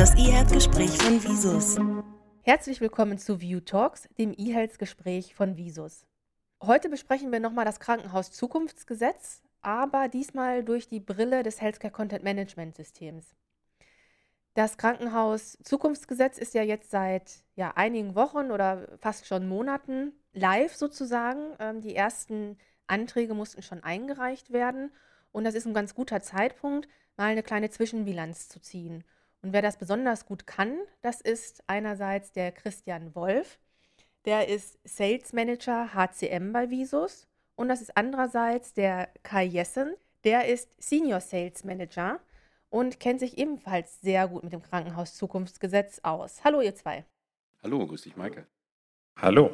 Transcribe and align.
das 0.00 0.14
E-Health-Gespräch 0.14 0.96
von 0.96 1.22
Visus. 1.22 1.76
Herzlich 2.40 2.80
willkommen 2.80 3.18
zu 3.18 3.42
View 3.42 3.60
Talks, 3.60 4.08
dem 4.16 4.32
E-Health-Gespräch 4.34 5.34
von 5.34 5.58
Visus. 5.58 6.06
Heute 6.62 6.88
besprechen 6.88 7.30
wir 7.30 7.38
nochmal 7.38 7.66
das 7.66 7.80
Krankenhaus-Zukunftsgesetz, 7.80 9.42
aber 9.60 10.08
diesmal 10.08 10.64
durch 10.64 10.88
die 10.88 11.00
Brille 11.00 11.42
des 11.42 11.60
Healthcare 11.60 11.92
Content 11.92 12.24
Management 12.24 12.76
Systems. 12.76 13.36
Das 14.54 14.78
Krankenhaus-Zukunftsgesetz 14.78 16.38
ist 16.38 16.54
ja 16.54 16.62
jetzt 16.62 16.90
seit 16.90 17.44
ja, 17.54 17.72
einigen 17.72 18.14
Wochen 18.14 18.52
oder 18.52 18.88
fast 19.00 19.26
schon 19.26 19.46
Monaten 19.46 20.14
live 20.32 20.74
sozusagen. 20.74 21.56
Ähm, 21.58 21.82
die 21.82 21.94
ersten 21.94 22.56
Anträge 22.86 23.34
mussten 23.34 23.60
schon 23.60 23.84
eingereicht 23.84 24.50
werden 24.50 24.92
und 25.30 25.44
das 25.44 25.54
ist 25.54 25.66
ein 25.66 25.74
ganz 25.74 25.94
guter 25.94 26.22
Zeitpunkt, 26.22 26.88
mal 27.18 27.26
eine 27.26 27.42
kleine 27.42 27.68
Zwischenbilanz 27.68 28.48
zu 28.48 28.62
ziehen. 28.62 29.04
Und 29.42 29.52
wer 29.52 29.62
das 29.62 29.78
besonders 29.78 30.26
gut 30.26 30.46
kann, 30.46 30.76
das 31.00 31.20
ist 31.20 31.62
einerseits 31.66 32.32
der 32.32 32.52
Christian 32.52 33.14
Wolf. 33.14 33.58
Der 34.26 34.48
ist 34.48 34.78
Sales 34.84 35.32
Manager 35.32 35.94
HCM 35.94 36.52
bei 36.52 36.68
Visus. 36.68 37.26
Und 37.54 37.68
das 37.68 37.80
ist 37.80 37.96
andererseits 37.96 38.74
der 38.74 39.08
Kai 39.22 39.44
Jessen. 39.44 39.94
Der 40.24 40.46
ist 40.46 40.74
Senior 40.82 41.20
Sales 41.20 41.64
Manager 41.64 42.20
und 42.68 43.00
kennt 43.00 43.20
sich 43.20 43.38
ebenfalls 43.38 44.00
sehr 44.00 44.28
gut 44.28 44.44
mit 44.44 44.52
dem 44.52 44.62
Krankenhaus-Zukunftsgesetz 44.62 46.00
aus. 46.02 46.44
Hallo, 46.44 46.60
ihr 46.60 46.74
zwei. 46.74 47.04
Hallo, 47.62 47.86
grüß 47.86 48.02
dich, 48.02 48.16
Maike. 48.16 48.46
Hallo. 49.16 49.50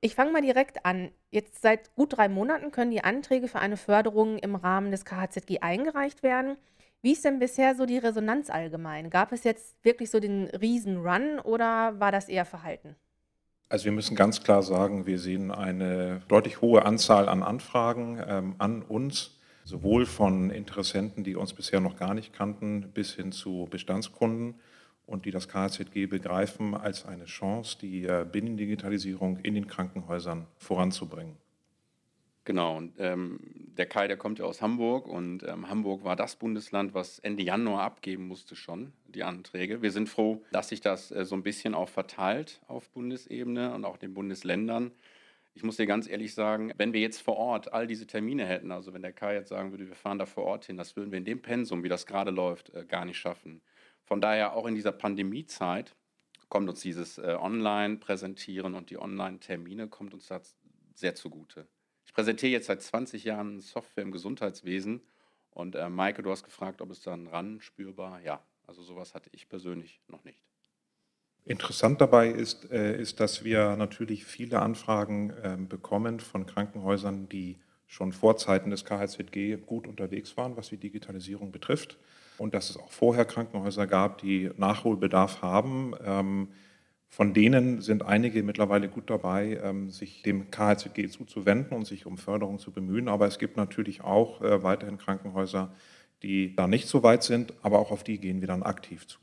Ich 0.00 0.14
fange 0.14 0.32
mal 0.32 0.42
direkt 0.42 0.84
an. 0.84 1.10
Jetzt 1.30 1.60
seit 1.60 1.94
gut 1.94 2.16
drei 2.16 2.28
Monaten 2.28 2.70
können 2.70 2.90
die 2.92 3.02
Anträge 3.02 3.48
für 3.48 3.58
eine 3.58 3.76
Förderung 3.76 4.38
im 4.38 4.54
Rahmen 4.54 4.90
des 4.92 5.04
KHZG 5.04 5.58
eingereicht 5.60 6.22
werden. 6.22 6.56
Wie 7.00 7.12
ist 7.12 7.24
denn 7.24 7.38
bisher 7.38 7.76
so 7.76 7.86
die 7.86 7.98
Resonanz 7.98 8.50
allgemein? 8.50 9.08
Gab 9.08 9.30
es 9.32 9.44
jetzt 9.44 9.76
wirklich 9.84 10.10
so 10.10 10.18
den 10.18 10.48
Riesen-Run 10.48 11.38
oder 11.38 11.98
war 12.00 12.10
das 12.10 12.28
eher 12.28 12.44
verhalten? 12.44 12.96
Also 13.68 13.84
wir 13.84 13.92
müssen 13.92 14.16
ganz 14.16 14.42
klar 14.42 14.62
sagen, 14.62 15.06
wir 15.06 15.18
sehen 15.18 15.52
eine 15.52 16.22
deutlich 16.26 16.60
hohe 16.60 16.84
Anzahl 16.84 17.28
an 17.28 17.42
Anfragen 17.42 18.20
ähm, 18.26 18.54
an 18.58 18.82
uns, 18.82 19.38
sowohl 19.62 20.06
von 20.06 20.50
Interessenten, 20.50 21.22
die 21.22 21.36
uns 21.36 21.52
bisher 21.52 21.78
noch 21.78 21.96
gar 21.96 22.14
nicht 22.14 22.32
kannten, 22.32 22.90
bis 22.92 23.14
hin 23.14 23.30
zu 23.30 23.68
Bestandskunden 23.70 24.54
und 25.06 25.24
die 25.24 25.30
das 25.30 25.48
KZG 25.48 26.06
begreifen 26.06 26.74
als 26.74 27.06
eine 27.06 27.26
Chance, 27.26 27.78
die 27.80 28.06
äh, 28.06 28.26
Binnendigitalisierung 28.30 29.38
in 29.38 29.54
den 29.54 29.68
Krankenhäusern 29.68 30.46
voranzubringen. 30.56 31.36
Genau, 32.48 32.78
und 32.78 32.94
ähm, 32.98 33.40
der 33.76 33.84
Kai, 33.84 34.08
der 34.08 34.16
kommt 34.16 34.38
ja 34.38 34.46
aus 34.46 34.62
Hamburg 34.62 35.06
und 35.06 35.42
ähm, 35.42 35.68
Hamburg 35.68 36.02
war 36.02 36.16
das 36.16 36.36
Bundesland, 36.36 36.94
was 36.94 37.18
Ende 37.18 37.42
Januar 37.42 37.82
abgeben 37.82 38.26
musste 38.26 38.56
schon, 38.56 38.94
die 39.06 39.22
Anträge. 39.22 39.82
Wir 39.82 39.90
sind 39.90 40.08
froh, 40.08 40.42
dass 40.50 40.70
sich 40.70 40.80
das 40.80 41.10
äh, 41.10 41.26
so 41.26 41.34
ein 41.34 41.42
bisschen 41.42 41.74
auch 41.74 41.90
verteilt 41.90 42.62
auf 42.66 42.88
Bundesebene 42.88 43.74
und 43.74 43.84
auch 43.84 43.98
den 43.98 44.14
Bundesländern. 44.14 44.92
Ich 45.52 45.62
muss 45.62 45.76
dir 45.76 45.84
ganz 45.84 46.08
ehrlich 46.08 46.32
sagen, 46.32 46.72
wenn 46.78 46.94
wir 46.94 47.02
jetzt 47.02 47.20
vor 47.20 47.36
Ort 47.36 47.74
all 47.74 47.86
diese 47.86 48.06
Termine 48.06 48.46
hätten, 48.46 48.72
also 48.72 48.94
wenn 48.94 49.02
der 49.02 49.12
Kai 49.12 49.34
jetzt 49.34 49.50
sagen 49.50 49.70
würde, 49.70 49.86
wir 49.86 49.94
fahren 49.94 50.18
da 50.18 50.24
vor 50.24 50.44
Ort 50.44 50.64
hin, 50.64 50.78
das 50.78 50.96
würden 50.96 51.10
wir 51.10 51.18
in 51.18 51.26
dem 51.26 51.42
Pensum, 51.42 51.84
wie 51.84 51.90
das 51.90 52.06
gerade 52.06 52.30
läuft, 52.30 52.72
äh, 52.72 52.86
gar 52.86 53.04
nicht 53.04 53.18
schaffen. 53.18 53.60
Von 54.04 54.22
daher 54.22 54.54
auch 54.54 54.64
in 54.64 54.74
dieser 54.74 54.92
Pandemiezeit 54.92 55.94
kommt 56.48 56.70
uns 56.70 56.80
dieses 56.80 57.18
äh, 57.18 57.36
Online-Präsentieren 57.38 58.74
und 58.74 58.88
die 58.88 58.98
Online-Termine 58.98 59.88
kommt 59.88 60.14
uns 60.14 60.28
da 60.28 60.40
sehr 60.94 61.14
zugute 61.14 61.68
präsentiere 62.18 62.50
jetzt 62.50 62.66
seit 62.66 62.82
20 62.82 63.22
Jahren 63.22 63.60
Software 63.60 64.02
im 64.02 64.10
Gesundheitswesen. 64.10 65.02
Und 65.50 65.76
äh, 65.76 65.88
Maike, 65.88 66.20
du 66.20 66.32
hast 66.32 66.42
gefragt, 66.42 66.82
ob 66.82 66.90
es 66.90 67.00
dann 67.00 67.28
ran 67.28 67.60
spürbar. 67.60 68.20
Ja, 68.22 68.42
also 68.66 68.82
sowas 68.82 69.14
hatte 69.14 69.30
ich 69.30 69.48
persönlich 69.48 70.00
noch 70.08 70.24
nicht. 70.24 70.40
Interessant 71.44 72.00
dabei 72.00 72.28
ist, 72.28 72.72
äh, 72.72 73.00
ist 73.00 73.20
dass 73.20 73.44
wir 73.44 73.76
natürlich 73.76 74.24
viele 74.24 74.58
Anfragen 74.58 75.30
äh, 75.30 75.56
bekommen 75.60 76.18
von 76.18 76.44
Krankenhäusern, 76.44 77.28
die 77.28 77.60
schon 77.86 78.12
vor 78.12 78.36
Zeiten 78.36 78.70
des 78.70 78.84
KHZG 78.84 79.58
gut 79.64 79.86
unterwegs 79.86 80.36
waren, 80.36 80.56
was 80.56 80.70
die 80.70 80.76
Digitalisierung 80.76 81.52
betrifft. 81.52 81.98
Und 82.36 82.52
dass 82.52 82.68
es 82.68 82.76
auch 82.76 82.90
vorher 82.90 83.26
Krankenhäuser 83.26 83.86
gab, 83.86 84.18
die 84.18 84.50
Nachholbedarf 84.56 85.40
haben. 85.40 85.94
Ähm, 86.04 86.48
von 87.08 87.32
denen 87.32 87.80
sind 87.80 88.04
einige 88.04 88.42
mittlerweile 88.42 88.88
gut 88.88 89.08
dabei, 89.08 89.58
ähm, 89.62 89.90
sich 89.90 90.22
dem 90.22 90.50
KHZG 90.50 91.08
zuzuwenden 91.08 91.76
und 91.76 91.86
sich 91.86 92.06
um 92.06 92.18
Förderung 92.18 92.58
zu 92.58 92.70
bemühen. 92.70 93.08
Aber 93.08 93.26
es 93.26 93.38
gibt 93.38 93.56
natürlich 93.56 94.02
auch 94.02 94.42
äh, 94.42 94.62
weiterhin 94.62 94.98
Krankenhäuser, 94.98 95.72
die 96.22 96.54
da 96.54 96.66
nicht 96.66 96.86
so 96.86 97.02
weit 97.02 97.22
sind, 97.22 97.54
aber 97.62 97.78
auch 97.78 97.90
auf 97.90 98.04
die 98.04 98.18
gehen 98.18 98.40
wir 98.40 98.48
dann 98.48 98.62
aktiv 98.62 99.06
zu. 99.06 99.18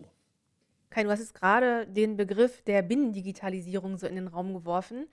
Kai, 0.90 1.04
du 1.04 1.10
hast 1.10 1.20
jetzt 1.20 1.36
gerade 1.36 1.86
den 1.88 2.18
Begriff 2.18 2.62
der 2.64 2.82
Binnendigitalisierung 2.82 3.98
so 3.98 4.08
in 4.08 4.16
den 4.16 4.28
Raum 4.28 4.54
geworfen. 4.54 5.08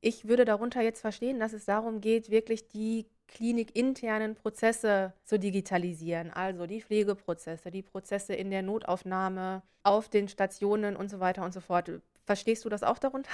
Ich 0.00 0.26
würde 0.26 0.44
darunter 0.44 0.80
jetzt 0.80 1.00
verstehen, 1.00 1.38
dass 1.38 1.52
es 1.52 1.66
darum 1.66 2.00
geht, 2.00 2.30
wirklich 2.30 2.68
die 2.68 3.06
klinikinternen 3.28 4.34
Prozesse 4.34 5.12
zu 5.24 5.38
digitalisieren, 5.38 6.30
also 6.30 6.66
die 6.66 6.82
Pflegeprozesse, 6.82 7.70
die 7.70 7.82
Prozesse 7.82 8.34
in 8.34 8.50
der 8.50 8.62
Notaufnahme, 8.62 9.62
auf 9.82 10.08
den 10.08 10.28
Stationen 10.28 10.96
und 10.96 11.08
so 11.10 11.20
weiter 11.20 11.44
und 11.44 11.52
so 11.52 11.60
fort. 11.60 11.90
Verstehst 12.26 12.64
du 12.64 12.68
das 12.68 12.82
auch 12.82 12.98
darunter? 12.98 13.30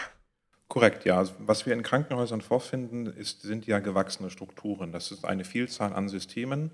Korrekt, 0.69 1.05
ja. 1.05 1.19
Also, 1.19 1.34
was 1.38 1.66
wir 1.66 1.72
in 1.72 1.82
Krankenhäusern 1.82 2.41
vorfinden, 2.41 3.06
ist, 3.06 3.43
sind 3.43 3.66
ja 3.66 3.81
gewachsene 3.81 4.31
Strukturen. 4.31 4.93
Das 4.93 5.10
ist 5.10 5.25
eine 5.25 5.44
Vielzahl 5.44 5.93
an 5.93 6.09
Systemen, 6.09 6.71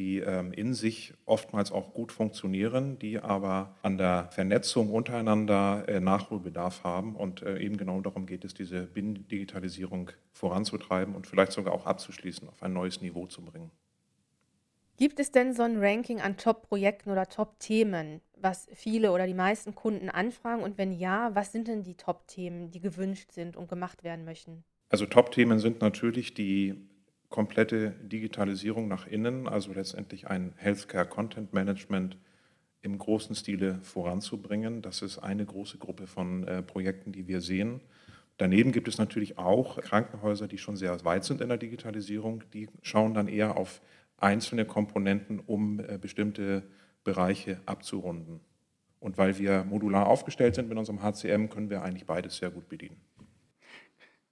die 0.00 0.20
ähm, 0.20 0.50
in 0.52 0.72
sich 0.72 1.12
oftmals 1.26 1.70
auch 1.70 1.92
gut 1.92 2.10
funktionieren, 2.10 2.98
die 2.98 3.18
aber 3.18 3.76
an 3.82 3.98
der 3.98 4.30
Vernetzung 4.30 4.90
untereinander 4.90 5.84
äh, 5.88 6.00
Nachholbedarf 6.00 6.84
haben. 6.84 7.14
Und 7.14 7.42
äh, 7.42 7.58
eben 7.58 7.76
genau 7.76 8.00
darum 8.00 8.24
geht 8.24 8.46
es, 8.46 8.54
diese 8.54 8.86
Binnendigitalisierung 8.86 10.10
voranzutreiben 10.32 11.14
und 11.14 11.26
vielleicht 11.26 11.52
sogar 11.52 11.74
auch 11.74 11.84
abzuschließen, 11.84 12.48
auf 12.48 12.62
ein 12.62 12.72
neues 12.72 13.02
Niveau 13.02 13.26
zu 13.26 13.42
bringen. 13.42 13.70
Gibt 14.96 15.20
es 15.20 15.32
denn 15.32 15.52
so 15.52 15.64
ein 15.64 15.76
Ranking 15.76 16.22
an 16.22 16.38
Top-Projekten 16.38 17.10
oder 17.10 17.28
Top-Themen, 17.28 18.22
was 18.40 18.68
viele 18.72 19.12
oder 19.12 19.26
die 19.26 19.34
meisten 19.34 19.74
Kunden 19.74 20.08
anfragen? 20.08 20.62
Und 20.62 20.78
wenn 20.78 20.92
ja, 20.92 21.34
was 21.34 21.52
sind 21.52 21.68
denn 21.68 21.82
die 21.82 21.94
Top-Themen, 21.94 22.70
die 22.70 22.80
gewünscht 22.80 23.32
sind 23.32 23.54
und 23.54 23.68
gemacht 23.68 24.02
werden 24.02 24.24
möchten? 24.24 24.64
Also 24.88 25.04
Top-Themen 25.04 25.58
sind 25.58 25.82
natürlich 25.82 26.32
die 26.32 26.88
komplette 27.30 27.92
Digitalisierung 28.02 28.88
nach 28.88 29.06
innen, 29.06 29.48
also 29.48 29.72
letztendlich 29.72 30.26
ein 30.26 30.52
Healthcare 30.56 31.06
Content 31.06 31.54
Management 31.54 32.18
im 32.82 32.98
großen 32.98 33.34
Stile 33.34 33.78
voranzubringen. 33.82 34.82
Das 34.82 35.00
ist 35.00 35.18
eine 35.18 35.46
große 35.46 35.78
Gruppe 35.78 36.06
von 36.06 36.46
äh, 36.46 36.62
Projekten, 36.62 37.12
die 37.12 37.28
wir 37.28 37.40
sehen. 37.40 37.80
Daneben 38.36 38.72
gibt 38.72 38.88
es 38.88 38.98
natürlich 38.98 39.38
auch 39.38 39.80
Krankenhäuser, 39.80 40.48
die 40.48 40.58
schon 40.58 40.76
sehr 40.76 41.04
weit 41.04 41.24
sind 41.24 41.40
in 41.40 41.48
der 41.48 41.58
Digitalisierung. 41.58 42.42
Die 42.52 42.68
schauen 42.82 43.14
dann 43.14 43.28
eher 43.28 43.56
auf 43.56 43.80
einzelne 44.16 44.64
Komponenten, 44.64 45.40
um 45.40 45.78
äh, 45.80 45.98
bestimmte 45.98 46.64
Bereiche 47.04 47.60
abzurunden. 47.66 48.40
Und 48.98 49.18
weil 49.18 49.38
wir 49.38 49.64
modular 49.64 50.06
aufgestellt 50.06 50.54
sind 50.54 50.68
mit 50.68 50.78
unserem 50.78 51.02
HCM, 51.02 51.48
können 51.48 51.70
wir 51.70 51.82
eigentlich 51.82 52.06
beides 52.06 52.36
sehr 52.36 52.50
gut 52.50 52.68
bedienen. 52.68 53.00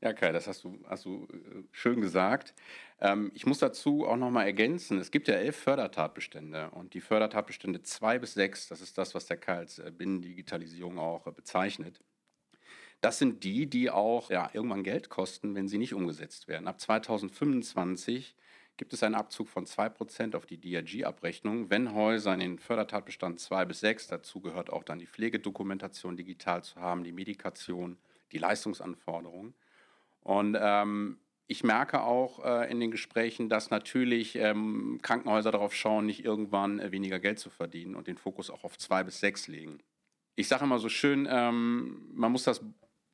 Ja, 0.00 0.12
Kai, 0.12 0.31
das 0.31 0.47
hast 0.47 0.62
du, 0.62 0.78
hast 0.86 1.04
du 1.06 1.26
äh, 1.32 1.64
schön 1.72 2.00
gesagt. 2.00 2.54
Ähm, 3.00 3.32
ich 3.34 3.47
muss 3.47 3.59
dazu 3.59 4.06
auch 4.06 4.16
noch 4.16 4.31
mal 4.31 4.44
ergänzen, 4.44 4.98
es 4.98 5.10
gibt 5.10 5.26
ja 5.26 5.34
elf 5.34 5.56
Fördertatbestände 5.56 6.70
und 6.70 6.94
die 6.94 7.00
Fördertatbestände 7.00 7.82
zwei 7.82 8.20
bis 8.20 8.34
sechs, 8.34 8.69
das 8.69 8.81
ist 8.81 8.97
das, 8.97 9.16
was 9.16 9.26
der 9.26 9.38
Kai 9.38 9.56
als 9.56 9.81
äh, 9.81 9.91
Binnendigitalisierung 9.91 11.00
auch 11.00 11.26
äh, 11.26 11.32
bezeichnet. 11.32 12.00
Das 13.00 13.19
sind 13.19 13.42
die, 13.42 13.66
die 13.66 13.91
auch 13.91 14.31
ja, 14.31 14.50
irgendwann 14.53 14.84
Geld 14.84 15.09
kosten, 15.09 15.56
wenn 15.56 15.66
sie 15.66 15.78
nicht 15.78 15.94
umgesetzt 15.94 16.47
werden. 16.47 16.69
Ab 16.69 16.80
2025 16.80 18.36
gibt 18.76 18.92
es 18.92 19.03
einen 19.03 19.16
Abzug 19.16 19.48
von 19.48 19.66
2% 19.66 20.36
auf 20.36 20.47
die 20.47 20.60
DRG-Abrechnung, 20.60 21.70
wenn 21.70 21.92
Häuser 21.92 22.34
in 22.34 22.41
den 22.41 22.59
Fördertatbestand 22.60 23.41
2 23.41 23.65
bis 23.65 23.80
6, 23.80 24.06
dazu 24.06 24.41
gehört 24.41 24.71
auch 24.71 24.84
dann 24.84 25.00
die 25.00 25.06
Pflegedokumentation 25.06 26.16
digital 26.16 26.62
zu 26.62 26.77
haben, 26.77 27.03
die 27.03 27.12
Medikation, 27.12 27.98
die 28.30 28.39
Leistungsanforderungen. 28.39 29.54
Und 30.28 30.59
ähm, 30.60 31.16
ich 31.47 31.65
merke 31.65 32.03
auch 32.03 32.45
äh, 32.45 32.71
in 32.71 32.80
den 32.80 32.91
Gesprächen, 32.91 33.48
dass 33.48 33.71
natürlich 33.71 34.36
ähm, 34.36 34.98
Krankenhäuser 35.01 35.51
darauf 35.51 35.75
schauen, 35.75 36.04
nicht 36.04 36.22
irgendwann 36.22 36.80
äh, 36.80 36.92
weniger 36.92 37.19
Geld 37.19 37.39
zu 37.39 37.48
verdienen 37.48 37.95
und 37.95 38.09
den 38.09 38.19
Fokus 38.19 38.51
auch 38.51 38.63
auf 38.63 38.77
zwei 38.77 39.03
bis 39.03 39.21
sechs 39.21 39.48
legen. 39.48 39.78
Ich 40.36 40.47
sage 40.47 40.65
immer 40.65 40.78
so 40.80 40.91
schön, 40.91 41.27
ähm, 41.30 42.10
man 42.13 42.30
muss 42.30 42.45
das 42.45 42.63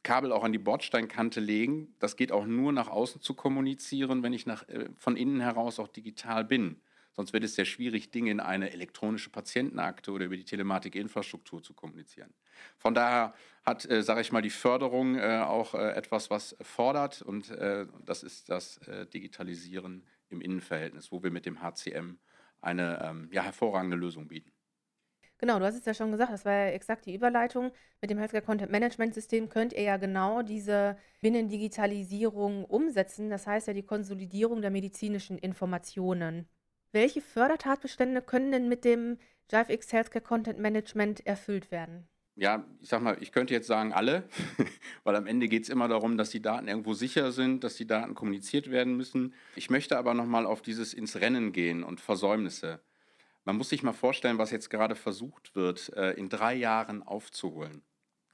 Kabel 0.03 0.33
auch 0.33 0.43
an 0.43 0.51
die 0.51 0.59
Bordsteinkante 0.59 1.39
legen. 1.39 1.95
Das 2.01 2.17
geht 2.17 2.33
auch 2.33 2.47
nur 2.47 2.73
nach 2.73 2.89
außen 2.89 3.21
zu 3.21 3.35
kommunizieren, 3.35 4.25
wenn 4.25 4.33
ich 4.33 4.45
nach, 4.45 4.69
äh, 4.69 4.89
von 4.99 5.17
innen 5.17 5.39
heraus 5.39 5.79
auch 5.79 5.87
digital 5.87 6.45
bin. 6.45 6.81
Sonst 7.15 7.33
wird 7.33 7.45
es 7.45 7.55
sehr 7.55 7.65
schwierig, 7.65 8.11
Dinge 8.11 8.33
in 8.33 8.41
eine 8.41 8.73
elektronische 8.73 9.31
Patientenakte 9.31 10.11
oder 10.11 10.27
über 10.27 10.37
die 10.37 10.45
Telematikinfrastruktur 10.45 11.63
zu 11.63 11.73
kommunizieren. 11.73 12.35
Von 12.77 12.95
daher 12.95 13.35
hat, 13.65 13.89
äh, 13.89 14.03
sage 14.03 14.21
ich 14.21 14.33
mal, 14.33 14.43
die 14.43 14.51
Förderung 14.51 15.17
äh, 15.17 15.43
auch 15.47 15.75
äh, 15.75 15.93
etwas, 15.93 16.31
was 16.31 16.57
fordert 16.61 17.23
und 17.23 17.51
äh, 17.51 17.87
das 18.05 18.25
ist 18.25 18.49
das 18.49 18.79
äh, 18.89 19.07
Digitalisieren 19.07 20.05
im 20.29 20.41
Innenverhältnis, 20.41 21.13
wo 21.13 21.23
wir 21.23 21.31
mit 21.31 21.47
dem 21.47 21.63
HCM 21.63 22.19
eine 22.61 23.01
ähm, 23.03 23.29
ja, 23.33 23.43
hervorragende 23.43 23.97
Lösung 23.97 24.27
bieten. 24.27 24.51
Genau, 25.39 25.59
du 25.59 25.67
hast 25.67 25.75
es 25.75 25.85
ja 25.85 25.95
schon 25.95 26.11
gesagt, 26.11 26.33
das 26.33 26.45
war 26.45 26.53
ja 26.53 26.67
exakt 26.69 27.07
die 27.07 27.15
Überleitung. 27.15 27.71
Mit 28.01 28.11
dem 28.11 28.19
Healthcare 28.19 28.43
Content 28.43 28.73
Management 28.73 29.15
System 29.15 29.49
könnt 29.49 29.73
ihr 29.73 29.83
ja 29.83 29.97
genau 29.99 30.43
diese 30.43 30.97
Binnendigitalisierung 31.21 32.65
umsetzen. 32.65 33.31
Das 33.31 33.47
heißt 33.47 33.67
ja 33.67 33.75
die 33.75 33.83
Konsolidierung 33.83 34.63
der 34.63 34.71
medizinischen 34.71 35.37
Informationen. 35.37 36.49
Welche 36.95 37.21
Fördertatbestände 37.21 38.23
können 38.23 38.53
denn 38.53 38.69
mit 38.69 38.85
dem 38.85 39.19
JiveX 39.51 39.93
Healthcare 39.93 40.25
Content 40.25 40.61
Management 40.61 41.27
erfüllt 41.27 41.73
werden? 41.73 42.07
ja, 42.37 42.65
ich 42.81 42.89
sag 42.89 43.03
mal, 43.03 43.17
ich 43.21 43.33
könnte 43.33 43.55
jetzt 43.55 43.67
sagen 43.67 43.93
alle, 43.93 44.29
weil 45.05 45.17
am 45.17 45.27
Ende 45.27 45.49
geht 45.49 45.65
es 45.65 45.69
immer 45.69 45.89
darum, 45.89 46.17
dass 46.17 46.31
die 46.31 46.43
Daten 46.43 46.69
irgendwo 46.69 46.95
sicher 46.95 47.33
sind, 47.33 47.65
dass 47.65 47.77
die 47.77 47.87
Daten 47.87 48.15
kommuniziert 48.15 48.71
werden 48.71 48.97
müssen. 48.97 49.35
Ich 49.55 49.71
möchte 49.71 49.99
aber 49.99 50.15
nochmal 50.15 50.47
auf 50.47 50.63
dieses 50.63 50.95
ins 50.95 51.17
Rennen 51.17 51.53
gehen 51.53 51.85
und 51.85 52.01
Versäumnisse. 52.01 52.81
Man 53.45 53.57
muss 53.57 53.69
sich 53.69 53.83
mal 53.83 53.93
vorstellen, 53.93 54.39
was 54.39 54.51
jetzt 54.51 54.71
gerade 54.71 54.95
versucht 54.95 55.55
wird, 55.55 55.93
äh, 55.97 56.13
in 56.13 56.29
drei 56.29 56.55
Jahren 56.55 57.03
aufzuholen. 57.03 57.83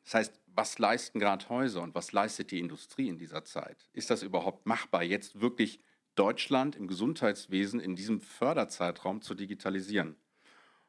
Das 0.05 0.15
heißt, 0.15 0.41
was 0.47 0.79
leisten 0.79 1.19
gerade 1.19 1.49
Häuser 1.49 1.83
und 1.83 1.95
was 1.95 2.13
leistet 2.13 2.51
die 2.51 2.59
Industrie 2.59 3.09
in 3.09 3.19
dieser 3.19 3.45
Zeit? 3.45 3.89
Ist 3.93 4.11
das 4.11 4.23
überhaupt 4.23 4.67
machbar, 4.67 5.03
jetzt 5.03 5.41
wirklich 5.41 5.81
Deutschland 6.21 6.77
im 6.77 6.87
Gesundheitswesen 6.87 7.81
in 7.81 7.97
diesem 7.97 8.21
Förderzeitraum 8.21 9.23
zu 9.23 9.35
digitalisieren? 9.35 10.17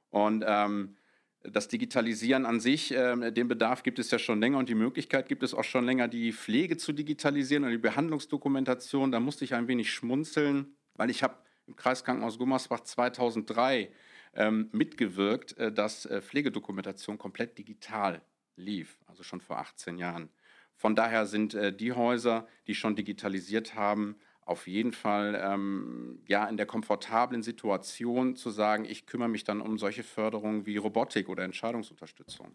Und 0.10 0.44
ähm, 0.45 0.98
das 1.42 1.69
Digitalisieren 1.69 2.45
an 2.45 2.60
sich, 2.60 2.92
äh, 2.94 3.31
den 3.31 3.48
Bedarf 3.48 3.81
gibt 3.81 3.98
es 3.98 4.12
ja 4.12 4.19
schon 4.19 4.42
länger 4.42 4.57
und 4.57 4.68
die 4.68 4.75
Möglichkeit 4.75 5.30
gibt 5.30 5.42
es 5.42 5.54
auch 5.54 5.63
schon 5.63 5.86
länger, 5.86 6.10
die 6.10 6.33
Pflege 6.33 6.75
zu 6.75 6.92
digitalisieren 6.92 7.63
und 7.63 7.72
die 7.72 7.78
Behandlungsdokumentation. 7.78 9.13
Da 9.13 9.22
musste 9.22 9.45
ich 9.45 9.54
ein 9.54 9.69
wenig 9.69 9.94
schmunzeln, 9.94 10.75
weil 10.95 11.10
ich 11.10 11.24
habe 11.24 11.36
im 11.66 11.77
Kreiskrankenhaus 11.77 12.38
Gummersbach 12.38 12.81
2003 12.81 13.89
ähm, 14.34 14.68
mitgewirkt, 14.74 15.57
äh, 15.57 15.72
dass 15.72 16.06
äh, 16.07 16.22
Pflegedokumentation 16.22 17.18
komplett 17.18 17.57
digital 17.57 18.22
lief, 18.57 18.98
also 19.07 19.24
schon 19.24 19.39
vor 19.39 19.60
18 19.60 19.98
Jahren. 19.98 20.30
Von 20.75 20.95
daher 20.95 21.25
sind 21.25 21.54
äh, 21.54 21.72
die 21.72 21.94
Häuser, 21.94 22.48
die 22.68 22.75
schon 22.75 22.95
digitalisiert 22.95 23.75
haben, 23.75 24.18
auf 24.51 24.68
jeden 24.68 24.94
Fall 24.94 25.39
ähm, 25.44 26.21
ja 26.27 26.48
in 26.48 26.57
der 26.57 26.65
komfortablen 26.65 27.42
Situation 27.42 28.36
zu 28.36 28.50
sagen, 28.50 28.86
ich 28.86 29.06
kümmere 29.07 29.30
mich 29.30 29.44
dann 29.44 29.62
um 29.62 29.77
solche 29.77 30.03
Förderungen 30.03 30.65
wie 30.65 30.77
Robotik 30.77 31.30
oder 31.30 31.44
Entscheidungsunterstützung. 31.44 32.53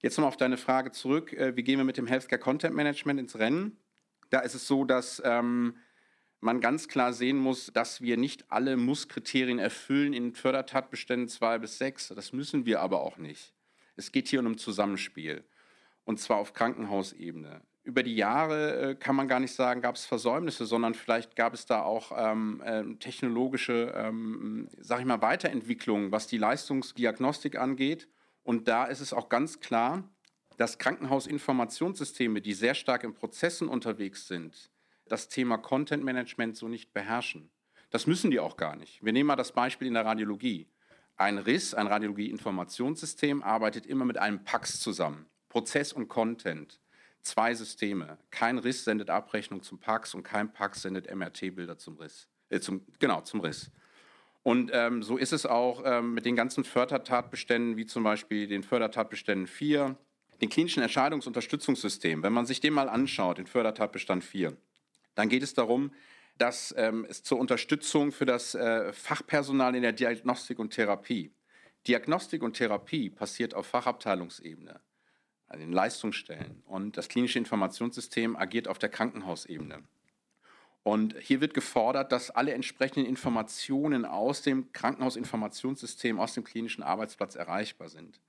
Jetzt 0.00 0.18
nochmal 0.18 0.30
auf 0.30 0.36
deine 0.36 0.56
Frage 0.56 0.90
zurück, 0.90 1.32
äh, 1.32 1.54
wie 1.56 1.62
gehen 1.62 1.78
wir 1.78 1.84
mit 1.84 1.96
dem 1.96 2.06
Healthcare 2.06 2.40
Content 2.40 2.74
Management 2.74 3.20
ins 3.20 3.38
Rennen? 3.38 3.76
Da 4.30 4.40
ist 4.40 4.54
es 4.54 4.66
so, 4.66 4.84
dass 4.84 5.22
ähm, 5.24 5.76
man 6.40 6.60
ganz 6.60 6.88
klar 6.88 7.12
sehen 7.12 7.36
muss, 7.36 7.66
dass 7.66 8.00
wir 8.00 8.16
nicht 8.16 8.50
alle 8.50 8.76
Muss-Kriterien 8.76 9.60
erfüllen 9.60 10.12
in 10.12 10.34
Fördertatbeständen 10.34 11.28
2 11.28 11.58
bis 11.58 11.78
6. 11.78 12.08
Das 12.08 12.32
müssen 12.32 12.66
wir 12.66 12.80
aber 12.80 13.02
auch 13.02 13.16
nicht. 13.16 13.54
Es 13.94 14.10
geht 14.10 14.28
hier 14.28 14.40
um 14.40 14.46
ein 14.46 14.58
Zusammenspiel 14.58 15.44
und 16.04 16.18
zwar 16.18 16.38
auf 16.38 16.52
Krankenhausebene 16.52 17.62
über 17.84 18.02
die 18.02 18.14
Jahre 18.14 18.90
äh, 18.90 18.94
kann 18.94 19.16
man 19.16 19.28
gar 19.28 19.40
nicht 19.40 19.54
sagen, 19.54 19.80
gab 19.80 19.96
es 19.96 20.04
Versäumnisse, 20.04 20.66
sondern 20.66 20.94
vielleicht 20.94 21.34
gab 21.34 21.52
es 21.52 21.66
da 21.66 21.82
auch 21.82 22.12
ähm, 22.16 22.62
äh, 22.64 22.94
technologische, 22.96 23.92
ähm, 23.96 24.68
sag 24.78 25.00
ich 25.00 25.06
mal, 25.06 25.20
Weiterentwicklungen, 25.20 26.12
was 26.12 26.26
die 26.26 26.38
Leistungsdiagnostik 26.38 27.58
angeht. 27.58 28.08
Und 28.44 28.68
da 28.68 28.84
ist 28.84 29.00
es 29.00 29.12
auch 29.12 29.28
ganz 29.28 29.60
klar, 29.60 30.08
dass 30.58 30.78
Krankenhausinformationssysteme, 30.78 32.40
die 32.40 32.54
sehr 32.54 32.74
stark 32.74 33.04
in 33.04 33.14
Prozessen 33.14 33.68
unterwegs 33.68 34.28
sind, 34.28 34.70
das 35.08 35.28
Thema 35.28 35.58
Content 35.58 36.04
Management 36.04 36.56
so 36.56 36.68
nicht 36.68 36.92
beherrschen. 36.92 37.50
Das 37.90 38.06
müssen 38.06 38.30
die 38.30 38.40
auch 38.40 38.56
gar 38.56 38.76
nicht. 38.76 39.04
Wir 39.04 39.12
nehmen 39.12 39.26
mal 39.26 39.36
das 39.36 39.52
Beispiel 39.52 39.88
in 39.88 39.94
der 39.94 40.04
Radiologie. 40.04 40.68
Ein 41.16 41.38
RIS, 41.38 41.74
ein 41.74 41.86
Radiologie-Informationssystem, 41.88 43.42
arbeitet 43.42 43.86
immer 43.86 44.04
mit 44.04 44.18
einem 44.18 44.44
PAX 44.44 44.80
zusammen. 44.80 45.26
Prozess 45.48 45.92
und 45.92 46.08
Content 46.08 46.80
zwei 47.22 47.54
Systeme. 47.54 48.18
Kein 48.30 48.58
Riss 48.58 48.84
sendet 48.84 49.10
Abrechnung 49.10 49.62
zum 49.62 49.78
PAX 49.78 50.14
und 50.14 50.22
kein 50.22 50.52
PAX 50.52 50.82
sendet 50.82 51.12
MRT-Bilder 51.12 51.78
zum 51.78 51.96
Riss. 51.96 52.28
Äh, 52.48 52.60
zum, 52.60 52.84
genau, 52.98 53.20
zum 53.22 53.40
Riss. 53.40 53.70
Und 54.42 54.70
ähm, 54.74 55.02
so 55.02 55.16
ist 55.16 55.32
es 55.32 55.46
auch 55.46 55.82
ähm, 55.84 56.14
mit 56.14 56.24
den 56.24 56.34
ganzen 56.34 56.64
Fördertatbeständen, 56.64 57.76
wie 57.76 57.86
zum 57.86 58.02
Beispiel 58.02 58.48
den 58.48 58.64
Fördertatbeständen 58.64 59.46
4, 59.46 59.96
den 60.40 60.48
klinischen 60.48 60.82
Entscheidungsunterstützungssystem. 60.82 62.22
Wenn 62.22 62.32
man 62.32 62.46
sich 62.46 62.60
den 62.60 62.72
mal 62.72 62.88
anschaut, 62.88 63.38
den 63.38 63.46
Fördertatbestand 63.46 64.24
4, 64.24 64.56
dann 65.14 65.28
geht 65.28 65.44
es 65.44 65.54
darum, 65.54 65.92
dass 66.38 66.74
ähm, 66.76 67.06
es 67.08 67.22
zur 67.22 67.38
Unterstützung 67.38 68.10
für 68.10 68.26
das 68.26 68.54
äh, 68.56 68.92
Fachpersonal 68.92 69.76
in 69.76 69.82
der 69.82 69.92
Diagnostik 69.92 70.58
und 70.58 70.70
Therapie. 70.70 71.32
Diagnostik 71.86 72.42
und 72.42 72.54
Therapie 72.54 73.10
passiert 73.10 73.54
auf 73.54 73.66
Fachabteilungsebene 73.66 74.80
an 75.52 75.60
den 75.60 75.72
Leistungsstellen. 75.72 76.62
Und 76.66 76.96
das 76.96 77.08
klinische 77.08 77.38
Informationssystem 77.38 78.36
agiert 78.36 78.68
auf 78.68 78.78
der 78.78 78.88
Krankenhausebene. 78.88 79.82
Und 80.82 81.14
hier 81.20 81.40
wird 81.40 81.54
gefordert, 81.54 82.10
dass 82.10 82.30
alle 82.30 82.52
entsprechenden 82.52 83.06
Informationen 83.06 84.04
aus 84.04 84.42
dem 84.42 84.72
Krankenhausinformationssystem, 84.72 86.18
aus 86.18 86.34
dem 86.34 86.42
klinischen 86.42 86.82
Arbeitsplatz 86.82 87.36
erreichbar 87.36 87.88
sind. 87.88 88.20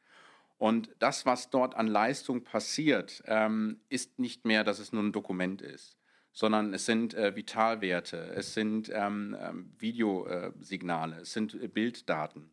Und 0.59 0.89
das, 0.99 1.25
was 1.25 1.49
dort 1.49 1.75
an 1.75 1.87
Leistung 1.87 2.43
passiert, 2.43 3.23
ähm, 3.25 3.79
ist 3.89 4.19
nicht 4.19 4.45
mehr, 4.45 4.63
dass 4.63 4.79
es 4.79 4.93
nur 4.93 5.03
ein 5.03 5.11
Dokument 5.11 5.61
ist, 5.61 5.97
sondern 6.31 6.73
es 6.73 6.85
sind 6.85 7.15
äh, 7.15 7.35
Vitalwerte, 7.35 8.17
es 8.35 8.53
sind 8.53 8.89
ähm, 8.93 9.35
ähm 9.39 9.73
Videosignale, 9.79 11.21
es 11.21 11.33
sind 11.33 11.55
äh, 11.55 11.67
Bilddaten. 11.67 12.52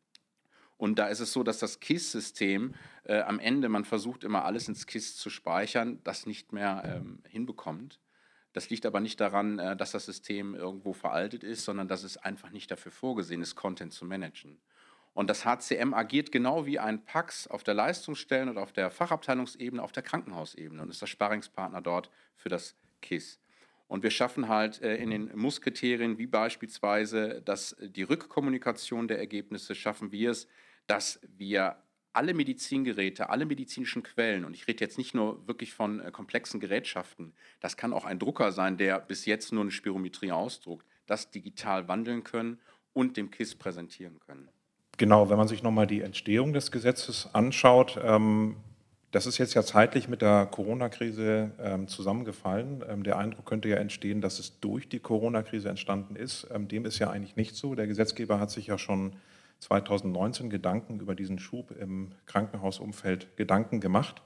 Und 0.81 0.99
da 0.99 1.09
ist 1.09 1.21
es 1.21 1.35
so, 1.35 1.43
dass 1.43 1.59
das 1.59 1.79
KISS-System 1.81 2.75
äh, 3.05 3.21
am 3.21 3.39
Ende, 3.39 3.69
man 3.69 3.85
versucht 3.85 4.25
immer 4.25 4.47
alles 4.47 4.67
ins 4.67 4.87
KISS 4.87 5.15
zu 5.15 5.29
speichern, 5.29 6.01
das 6.05 6.25
nicht 6.25 6.55
mehr 6.55 6.83
ähm, 6.87 7.23
hinbekommt. 7.29 8.01
Das 8.55 8.71
liegt 8.71 8.87
aber 8.87 9.01
nicht 9.01 9.21
daran, 9.21 9.59
äh, 9.59 9.77
dass 9.77 9.91
das 9.93 10.07
System 10.07 10.55
irgendwo 10.55 10.95
veraltet 10.95 11.45
ist, 11.45 11.67
sondern 11.67 11.87
dass 11.87 12.03
es 12.03 12.17
einfach 12.17 12.49
nicht 12.51 12.71
dafür 12.71 12.93
vorgesehen 12.93 13.43
ist, 13.43 13.57
Content 13.57 13.93
zu 13.93 14.07
managen. 14.07 14.59
Und 15.13 15.29
das 15.29 15.45
HCM 15.45 15.93
agiert 15.93 16.33
genau 16.33 16.65
wie 16.65 16.79
ein 16.79 17.05
PAX 17.05 17.47
auf 17.47 17.63
der 17.63 17.75
Leistungsstellen 17.75 18.49
und 18.49 18.57
auf 18.57 18.73
der 18.73 18.91
Fachabteilungsebene, 18.91 19.83
auf 19.83 19.93
der 19.93 20.03
Krankenhausebene 20.03 20.81
und 20.81 20.89
ist 20.89 21.03
das 21.03 21.11
Sparingspartner 21.11 21.83
dort 21.83 22.11
für 22.37 22.49
das 22.49 22.75
KISS. 23.03 23.39
Und 23.87 24.03
wir 24.03 24.11
schaffen 24.11 24.49
halt 24.49 24.81
äh, 24.81 24.97
in 24.97 25.11
den 25.11 25.37
Muss-Kriterien, 25.37 26.17
wie 26.17 26.27
beispielsweise 26.27 27.43
dass 27.43 27.77
die 27.83 28.05
Rückkommunikation 28.05 29.09
der 29.09 29.19
Ergebnisse, 29.19 29.75
schaffen 29.75 30.11
wir 30.11 30.31
es, 30.31 30.49
dass 30.91 31.21
wir 31.39 31.77
alle 32.13 32.35
Medizingeräte, 32.35 33.31
alle 33.31 33.47
medizinischen 33.47 34.03
Quellen, 34.03 34.45
und 34.45 34.55
ich 34.55 34.67
rede 34.67 34.85
jetzt 34.85 34.99
nicht 34.99 35.15
nur 35.15 35.47
wirklich 35.47 35.73
von 35.73 36.01
äh, 36.01 36.11
komplexen 36.11 36.59
Gerätschaften, 36.59 37.33
das 37.61 37.77
kann 37.77 37.93
auch 37.93 38.05
ein 38.05 38.19
Drucker 38.19 38.51
sein, 38.51 38.77
der 38.77 38.99
bis 38.99 39.25
jetzt 39.25 39.53
nur 39.53 39.63
eine 39.63 39.71
Spirometrie 39.71 40.33
ausdruckt, 40.33 40.85
das 41.07 41.31
digital 41.31 41.87
wandeln 41.87 42.25
können 42.25 42.59
und 42.93 43.17
dem 43.17 43.31
KISS 43.31 43.55
präsentieren 43.55 44.19
können. 44.19 44.49
Genau, 44.99 45.31
wenn 45.31 45.37
man 45.37 45.47
sich 45.47 45.63
nochmal 45.63 45.87
die 45.87 46.01
Entstehung 46.01 46.53
des 46.53 46.73
Gesetzes 46.73 47.33
anschaut, 47.33 47.99
ähm, 48.03 48.57
das 49.13 49.27
ist 49.27 49.39
jetzt 49.39 49.55
ja 49.55 49.63
zeitlich 49.63 50.09
mit 50.09 50.23
der 50.23 50.47
Corona-Krise 50.47 51.53
ähm, 51.61 51.87
zusammengefallen. 51.89 52.85
Ähm, 52.89 53.05
der 53.05 53.19
Eindruck 53.19 53.47
könnte 53.47 53.69
ja 53.69 53.77
entstehen, 53.77 54.21
dass 54.21 54.41
es 54.41 54.59
durch 54.61 54.89
die 54.89 54.99
Corona-Krise 55.01 55.69
entstanden 55.69 56.17
ist. 56.17 56.49
Ähm, 56.53 56.67
dem 56.67 56.85
ist 56.85 56.99
ja 56.99 57.11
eigentlich 57.11 57.37
nicht 57.37 57.55
so. 57.55 57.77
Der 57.77 57.87
Gesetzgeber 57.87 58.41
hat 58.41 58.51
sich 58.51 58.67
ja 58.67 58.79
schon 58.79 59.15
2019 59.61 60.51
Gedanken 60.51 61.01
über 61.01 61.15
diesen 61.15 61.39
Schub 61.39 61.71
im 61.71 62.13
Krankenhausumfeld 62.27 63.37
Gedanken 63.37 63.81
gemacht. 63.81 64.23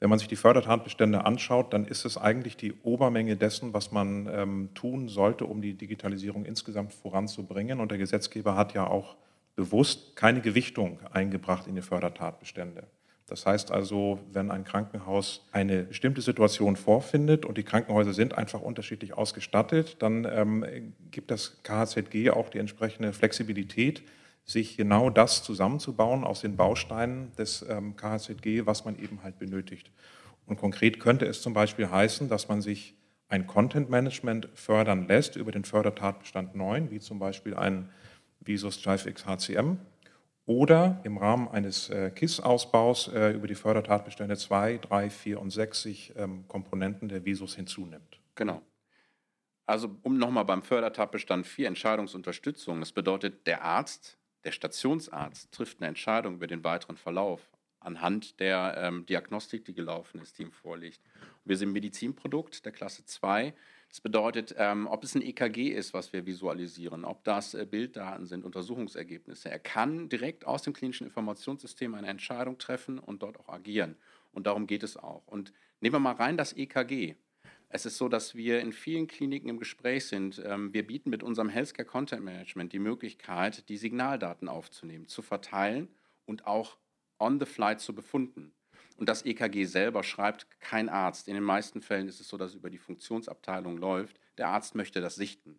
Wenn 0.00 0.10
man 0.10 0.18
sich 0.18 0.26
die 0.26 0.36
Fördertatbestände 0.36 1.24
anschaut, 1.24 1.72
dann 1.72 1.84
ist 1.84 2.04
es 2.04 2.18
eigentlich 2.18 2.56
die 2.56 2.72
Obermenge 2.82 3.36
dessen, 3.36 3.72
was 3.72 3.92
man 3.92 4.28
ähm, 4.32 4.70
tun 4.74 5.08
sollte, 5.08 5.44
um 5.44 5.62
die 5.62 5.74
Digitalisierung 5.74 6.44
insgesamt 6.44 6.92
voranzubringen. 6.92 7.78
Und 7.78 7.92
der 7.92 7.98
Gesetzgeber 7.98 8.56
hat 8.56 8.74
ja 8.74 8.86
auch 8.86 9.14
bewusst 9.54 10.16
keine 10.16 10.40
Gewichtung 10.40 10.98
eingebracht 11.12 11.68
in 11.68 11.76
die 11.76 11.82
Fördertatbestände. 11.82 12.84
Das 13.26 13.46
heißt 13.46 13.70
also, 13.70 14.18
wenn 14.32 14.50
ein 14.50 14.64
Krankenhaus 14.64 15.46
eine 15.52 15.84
bestimmte 15.84 16.20
Situation 16.20 16.76
vorfindet 16.76 17.46
und 17.46 17.56
die 17.56 17.62
Krankenhäuser 17.62 18.12
sind 18.12 18.36
einfach 18.36 18.60
unterschiedlich 18.60 19.16
ausgestattet, 19.16 19.96
dann 20.00 20.26
ähm, 20.30 20.92
gibt 21.10 21.30
das 21.30 21.62
KHZG 21.62 22.30
auch 22.30 22.50
die 22.50 22.58
entsprechende 22.58 23.12
Flexibilität, 23.12 24.02
sich 24.44 24.76
genau 24.76 25.10
das 25.10 25.42
zusammenzubauen 25.42 26.24
aus 26.24 26.40
den 26.40 26.56
Bausteinen 26.56 27.32
des 27.36 27.64
ähm, 27.68 27.96
KHZG, 27.96 28.66
was 28.66 28.84
man 28.84 28.98
eben 28.98 29.22
halt 29.22 29.38
benötigt. 29.38 29.90
Und 30.46 30.56
konkret 30.56 30.98
könnte 31.00 31.26
es 31.26 31.42
zum 31.42 31.54
Beispiel 31.54 31.90
heißen, 31.90 32.28
dass 32.28 32.48
man 32.48 32.60
sich 32.60 32.96
ein 33.28 33.46
Content 33.46 33.88
Management 33.88 34.48
fördern 34.54 35.06
lässt 35.06 35.36
über 35.36 35.52
den 35.52 35.64
Fördertatbestand 35.64 36.54
9, 36.54 36.90
wie 36.90 37.00
zum 37.00 37.18
Beispiel 37.18 37.54
ein 37.54 37.88
Visus 38.40 38.84
JiveX 38.84 39.24
HCM, 39.24 39.78
oder 40.44 41.00
im 41.04 41.16
Rahmen 41.18 41.48
eines 41.48 41.88
äh, 41.88 42.10
KISS-Ausbaus 42.10 43.08
äh, 43.08 43.30
über 43.30 43.46
die 43.46 43.54
Fördertatbestände 43.54 44.36
2, 44.36 44.78
3, 44.78 45.08
4 45.10 45.40
und 45.40 45.50
6 45.50 45.82
sich 45.82 46.12
ähm, 46.16 46.46
Komponenten 46.48 47.08
der 47.08 47.24
Visus 47.24 47.54
hinzunimmt. 47.54 48.20
Genau. 48.34 48.60
Also 49.66 49.96
um 50.02 50.18
nochmal 50.18 50.44
beim 50.44 50.62
Fördertatbestand 50.62 51.46
4 51.46 51.68
Entscheidungsunterstützung, 51.68 52.80
das 52.80 52.92
bedeutet, 52.92 53.46
der 53.46 53.62
Arzt 53.62 54.18
Der 54.44 54.52
Stationsarzt 54.52 55.52
trifft 55.52 55.80
eine 55.80 55.88
Entscheidung 55.88 56.34
über 56.34 56.46
den 56.46 56.64
weiteren 56.64 56.96
Verlauf 56.96 57.48
anhand 57.84 58.40
der 58.40 58.74
ähm, 58.78 59.06
Diagnostik, 59.06 59.64
die 59.64 59.74
gelaufen 59.74 60.20
ist, 60.20 60.38
die 60.38 60.42
ihm 60.42 60.52
vorliegt. 60.52 61.00
Wir 61.44 61.56
sind 61.56 61.72
Medizinprodukt 61.72 62.64
der 62.64 62.72
Klasse 62.72 63.04
2. 63.04 63.54
Das 63.88 64.00
bedeutet, 64.00 64.54
ähm, 64.56 64.86
ob 64.86 65.04
es 65.04 65.14
ein 65.14 65.22
EKG 65.22 65.68
ist, 65.68 65.92
was 65.92 66.12
wir 66.12 66.24
visualisieren, 66.24 67.04
ob 67.04 67.24
das 67.24 67.54
äh, 67.54 67.66
Bilddaten 67.68 68.26
sind, 68.26 68.44
Untersuchungsergebnisse. 68.44 69.50
Er 69.50 69.58
kann 69.58 70.08
direkt 70.08 70.46
aus 70.46 70.62
dem 70.62 70.72
klinischen 70.72 71.06
Informationssystem 71.06 71.94
eine 71.94 72.08
Entscheidung 72.08 72.58
treffen 72.58 72.98
und 72.98 73.22
dort 73.22 73.38
auch 73.38 73.48
agieren. 73.48 73.96
Und 74.32 74.46
darum 74.46 74.66
geht 74.66 74.82
es 74.82 74.96
auch. 74.96 75.26
Und 75.26 75.52
nehmen 75.80 75.96
wir 75.96 76.00
mal 76.00 76.14
rein 76.14 76.36
das 76.36 76.56
EKG. 76.56 77.16
Es 77.74 77.86
ist 77.86 77.96
so, 77.96 78.10
dass 78.10 78.34
wir 78.34 78.60
in 78.60 78.74
vielen 78.74 79.06
Kliniken 79.06 79.48
im 79.48 79.58
Gespräch 79.58 80.04
sind. 80.04 80.42
Ähm, 80.44 80.74
wir 80.74 80.86
bieten 80.86 81.08
mit 81.08 81.22
unserem 81.22 81.48
Healthcare 81.48 81.86
Content 81.86 82.22
Management 82.22 82.74
die 82.74 82.78
Möglichkeit, 82.78 83.66
die 83.70 83.78
Signaldaten 83.78 84.46
aufzunehmen, 84.46 85.08
zu 85.08 85.22
verteilen 85.22 85.88
und 86.26 86.46
auch 86.46 86.76
on 87.18 87.40
the 87.40 87.46
fly 87.46 87.78
zu 87.78 87.94
befunden. 87.94 88.52
Und 88.98 89.08
das 89.08 89.24
EKG 89.24 89.64
selber 89.64 90.04
schreibt 90.04 90.60
kein 90.60 90.90
Arzt. 90.90 91.28
In 91.28 91.34
den 91.34 91.42
meisten 91.42 91.80
Fällen 91.80 92.08
ist 92.08 92.20
es 92.20 92.28
so, 92.28 92.36
dass 92.36 92.50
es 92.50 92.56
über 92.56 92.68
die 92.68 92.76
Funktionsabteilung 92.76 93.78
läuft. 93.78 94.20
Der 94.36 94.48
Arzt 94.48 94.74
möchte 94.74 95.00
das 95.00 95.14
sichten. 95.14 95.58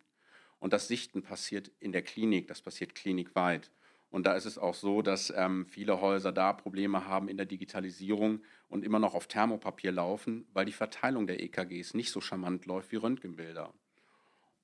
Und 0.60 0.72
das 0.72 0.86
Sichten 0.86 1.22
passiert 1.22 1.72
in 1.80 1.90
der 1.90 2.02
Klinik, 2.02 2.46
das 2.46 2.62
passiert 2.62 2.94
klinikweit. 2.94 3.72
Und 4.14 4.26
da 4.26 4.34
ist 4.34 4.44
es 4.44 4.58
auch 4.58 4.74
so, 4.74 5.02
dass 5.02 5.34
ähm, 5.36 5.66
viele 5.66 6.00
Häuser 6.00 6.30
da 6.30 6.52
Probleme 6.52 7.08
haben 7.08 7.26
in 7.26 7.36
der 7.36 7.46
Digitalisierung 7.46 8.42
und 8.68 8.84
immer 8.84 9.00
noch 9.00 9.12
auf 9.12 9.26
Thermopapier 9.26 9.90
laufen, 9.90 10.46
weil 10.52 10.66
die 10.66 10.70
Verteilung 10.70 11.26
der 11.26 11.42
EKGs 11.42 11.94
nicht 11.94 12.12
so 12.12 12.20
charmant 12.20 12.64
läuft 12.64 12.92
wie 12.92 12.96
Röntgenbilder. 12.96 13.74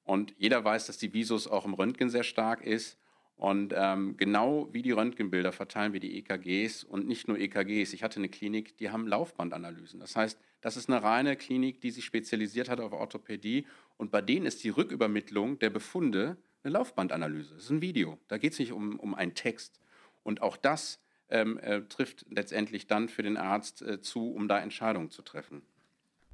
Und 0.04 0.36
jeder 0.38 0.62
weiß, 0.62 0.86
dass 0.86 0.98
die 0.98 1.12
Visus 1.12 1.48
auch 1.48 1.64
im 1.64 1.74
Röntgen 1.74 2.10
sehr 2.10 2.22
stark 2.22 2.64
ist. 2.64 2.96
Und 3.34 3.74
ähm, 3.76 4.16
genau 4.16 4.68
wie 4.70 4.82
die 4.82 4.92
Röntgenbilder 4.92 5.50
verteilen 5.50 5.92
wir 5.92 5.98
die 5.98 6.16
EKGs 6.18 6.84
und 6.84 7.08
nicht 7.08 7.26
nur 7.26 7.36
EKGs. 7.36 7.92
Ich 7.92 8.04
hatte 8.04 8.20
eine 8.20 8.28
Klinik, 8.28 8.76
die 8.76 8.90
haben 8.90 9.08
Laufbandanalysen. 9.08 9.98
Das 9.98 10.14
heißt, 10.14 10.38
das 10.60 10.76
ist 10.76 10.88
eine 10.88 11.02
reine 11.02 11.34
Klinik, 11.34 11.80
die 11.80 11.90
sich 11.90 12.04
spezialisiert 12.04 12.68
hat 12.68 12.78
auf 12.78 12.92
Orthopädie. 12.92 13.66
Und 13.96 14.12
bei 14.12 14.22
denen 14.22 14.46
ist 14.46 14.62
die 14.62 14.68
Rückübermittlung 14.68 15.58
der 15.58 15.70
Befunde 15.70 16.36
eine 16.62 16.72
Laufbandanalyse. 16.72 17.54
Das 17.54 17.64
ist 17.64 17.70
ein 17.70 17.82
Video. 17.82 18.18
Da 18.28 18.38
geht 18.38 18.52
es 18.52 18.58
nicht 18.58 18.72
um, 18.72 18.98
um 18.98 19.14
einen 19.14 19.34
Text. 19.34 19.80
Und 20.22 20.42
auch 20.42 20.56
das 20.56 21.00
ähm, 21.28 21.58
äh, 21.58 21.82
trifft 21.82 22.26
letztendlich 22.30 22.86
dann 22.86 23.08
für 23.08 23.22
den 23.22 23.36
Arzt 23.36 23.82
äh, 23.82 24.00
zu, 24.00 24.32
um 24.32 24.48
da 24.48 24.58
Entscheidungen 24.58 25.10
zu 25.10 25.22
treffen. 25.22 25.62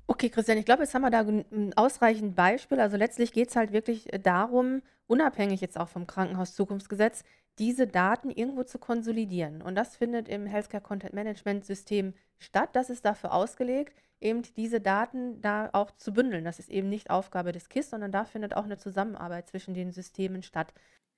Okay, 0.09 0.31
Christian, 0.31 0.59
ich 0.59 0.65
glaube, 0.65 0.83
jetzt 0.83 0.95
haben 0.95 1.03
wir 1.03 1.11
da 1.11 1.21
ein 1.21 1.75
ausreichend 1.77 2.37
Beispiel. 2.37 2.81
Also 2.81 2.97
letztlich 2.97 3.33
geht 3.33 3.49
es 3.49 3.57
halt 3.57 3.73
wirklich 3.73 4.13
äh, 4.13 4.19
darum, 4.19 4.83
unabhängig 5.07 5.61
jetzt 5.61 5.79
auch 5.79 5.89
vom 5.89 6.07
Krankenhauszukunftsgesetz, 6.07 7.25
diese 7.59 7.87
Daten 7.87 8.31
irgendwo 8.31 8.65
zu 8.65 8.79
konsolidieren. 8.79 9.63
Und 9.63 9.75
das 9.75 9.97
findet 9.97 10.29
im 10.29 10.47
Healthcare 10.47 10.83
Content 10.83 11.15
Management 11.15 11.65
System 11.65 12.15
statt. 12.39 12.71
Das 12.75 12.91
ist 12.91 13.05
dafür 13.05 13.33
ausgelegt, 13.33 13.97
eben 14.21 14.43
diese 14.57 14.81
Daten 14.81 15.41
da 15.41 15.71
auch 15.73 15.91
zu 15.97 16.13
bündeln. 16.13 16.45
Das 16.45 16.59
ist 16.59 16.71
eben 16.71 16.89
nicht 16.89 17.11
Aufgabe 17.11 17.53
des 17.53 17.69
KISS, 17.69 17.91
sondern 17.91 18.13
da 18.13 18.25
findet 18.25 18.55
auch 18.57 18.65
eine 18.65 18.79
Zusammenarbeit 18.79 19.49
zwischen 19.49 19.75
den 19.75 19.93
Systemen 19.93 20.43
statt. 20.43 20.73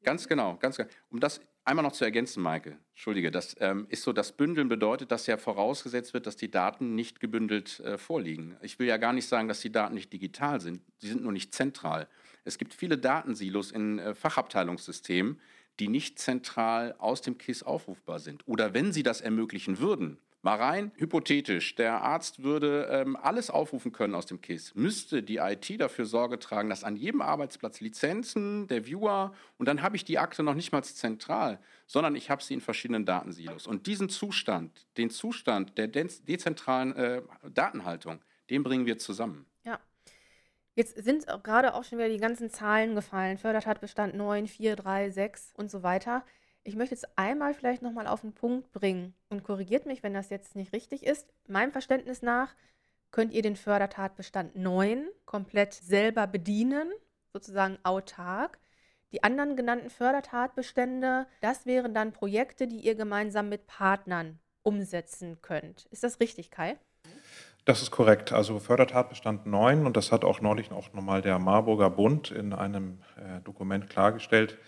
Ganz 0.05 0.28
genau, 0.28 0.57
ganz 0.57 0.76
genau. 0.76 0.88
Um 1.11 1.21
das 1.21 1.40
einmal 1.64 1.83
noch 1.83 1.93
zu 1.93 2.05
ergänzen, 2.05 2.43
Maike, 2.43 2.78
entschuldige, 2.90 3.31
das 3.31 3.57
ähm, 3.61 3.87
ist 3.88 4.02
so, 4.02 4.12
das 4.12 4.33
Bündeln 4.33 4.69
bedeutet, 4.69 5.11
dass 5.11 5.26
ja 5.26 5.37
vorausgesetzt 5.37 6.14
wird, 6.14 6.26
dass 6.26 6.37
die 6.37 6.50
Daten 6.50 6.95
nicht 6.95 7.21
gebündelt 7.21 7.81
äh, 7.81 7.99
vorliegen. 7.99 8.57
Ich 8.62 8.78
will 8.78 8.87
ja 8.87 8.97
gar 8.97 9.12
nicht 9.12 9.26
sagen, 9.26 9.49
dass 9.49 9.61
die 9.61 9.73
Daten 9.73 9.95
nicht 9.95 10.12
digital 10.12 10.61
sind, 10.61 10.83
sie 10.99 11.09
sind 11.09 11.23
nur 11.23 11.33
nicht 11.33 11.55
zentral. 11.55 12.09
Es 12.45 12.59
gibt 12.59 12.75
viele 12.75 12.97
Datensilos 12.97 13.73
in 13.73 13.99
äh, 13.99 14.14
Fachabteilungssystemen, 14.14 15.40
die 15.81 15.88
nicht 15.88 16.19
zentral 16.19 16.95
aus 16.99 17.23
dem 17.23 17.38
KISS 17.38 17.62
aufrufbar 17.62 18.19
sind. 18.19 18.47
Oder 18.47 18.75
wenn 18.75 18.93
sie 18.93 19.02
das 19.02 19.21
ermöglichen 19.21 19.78
würden, 19.78 20.19
Mal 20.42 20.54
rein, 20.54 20.92
hypothetisch, 20.97 21.75
der 21.75 22.00
Arzt 22.02 22.45
würde 22.45 22.88
ähm, 22.92 23.16
alles 23.16 23.50
aufrufen 23.50 23.90
können 23.90 24.14
aus 24.14 24.26
dem 24.26 24.40
KISS. 24.40 24.76
Müsste 24.76 25.21
die 25.21 25.38
IT 25.38 25.80
dafür 25.80 26.04
Sorge 26.04 26.38
tragen, 26.38 26.71
dass 26.71 26.85
an 26.85 26.95
jedem 26.95 27.23
Arbeitsplatz 27.23 27.80
Lizenzen, 27.80 28.68
der 28.68 28.87
Viewer 28.87 29.35
und 29.57 29.66
dann 29.66 29.83
habe 29.83 29.97
ich 29.97 30.04
die 30.04 30.18
Akte 30.18 30.45
noch 30.45 30.54
nicht 30.54 30.71
mal 30.71 30.85
zentral, 30.85 31.59
sondern 31.88 32.14
ich 32.14 32.30
habe 32.30 32.40
sie 32.40 32.54
in 32.54 32.61
verschiedenen 32.61 33.04
Datensilos. 33.04 33.66
Und 33.66 33.88
diesen 33.88 34.09
Zustand, 34.09 34.87
den 34.97 35.11
Zustand 35.11 35.76
der 35.76 35.88
dezentralen 35.88 36.95
äh, 36.95 37.23
Datenhaltung, 37.52 38.21
den 38.49 38.62
bringen 38.62 38.87
wir 38.87 38.99
zusammen. 38.99 39.45
Ja. 39.64 39.80
Jetzt 40.76 41.02
sind 41.02 41.26
gerade 41.42 41.75
auch 41.75 41.83
schon 41.83 41.99
wieder 41.99 42.09
die 42.09 42.18
ganzen 42.18 42.49
Zahlen 42.49 42.95
gefallen. 42.95 43.38
Fördertatbestand 43.38 44.14
9, 44.14 44.47
4, 44.47 44.76
3, 44.76 45.11
6 45.11 45.52
und 45.57 45.68
so 45.68 45.83
weiter. 45.83 46.25
Ich 46.68 46.76
möchte 46.76 46.94
jetzt 46.94 47.08
einmal 47.16 47.54
vielleicht 47.54 47.80
nochmal 47.80 48.06
auf 48.06 48.20
den 48.20 48.34
Punkt 48.34 48.70
bringen 48.72 49.14
und 49.30 49.42
korrigiert 49.42 49.87
mich, 49.87 50.02
wenn 50.02 50.12
das 50.12 50.28
jetzt 50.28 50.54
nicht 50.54 50.75
richtig 50.75 51.02
ist. 51.02 51.26
Meinem 51.46 51.72
Verständnis 51.72 52.20
nach 52.20 52.54
könnt 53.10 53.32
ihr 53.32 53.40
den 53.40 53.56
Fördertatbestand 53.56 54.54
9 54.54 55.08
komplett 55.25 55.72
selber 55.72 56.26
bedienen, 56.26 56.92
sozusagen 57.32 57.78
autark. 57.84 58.58
Die 59.12 59.22
anderen 59.22 59.56
genannten 59.56 59.88
Fördertatbestände, 59.88 61.26
das 61.40 61.64
wären 61.64 61.94
dann 61.94 62.12
Projekte, 62.12 62.68
die 62.68 62.80
ihr 62.80 62.96
gemeinsam 62.96 63.48
mit 63.48 63.66
Partnern 63.66 64.38
umsetzen 64.62 65.40
könnt. 65.40 65.87
Ist 65.87 66.04
das 66.04 66.20
richtig, 66.20 66.50
Kai? 66.50 66.76
Das 67.64 67.80
ist 67.80 67.90
korrekt. 67.90 68.34
Also 68.34 68.58
Fördertatbestand 68.58 69.46
9, 69.46 69.87
und 69.87 69.96
das 69.96 70.12
hat 70.12 70.22
auch 70.22 70.42
neulich 70.42 70.70
auch 70.70 70.92
nochmal 70.92 71.22
der 71.22 71.38
Marburger 71.38 71.88
Bund 71.88 72.30
in 72.30 72.52
einem 72.52 73.00
äh, 73.16 73.40
Dokument 73.40 73.88
klargestellt, 73.88 74.58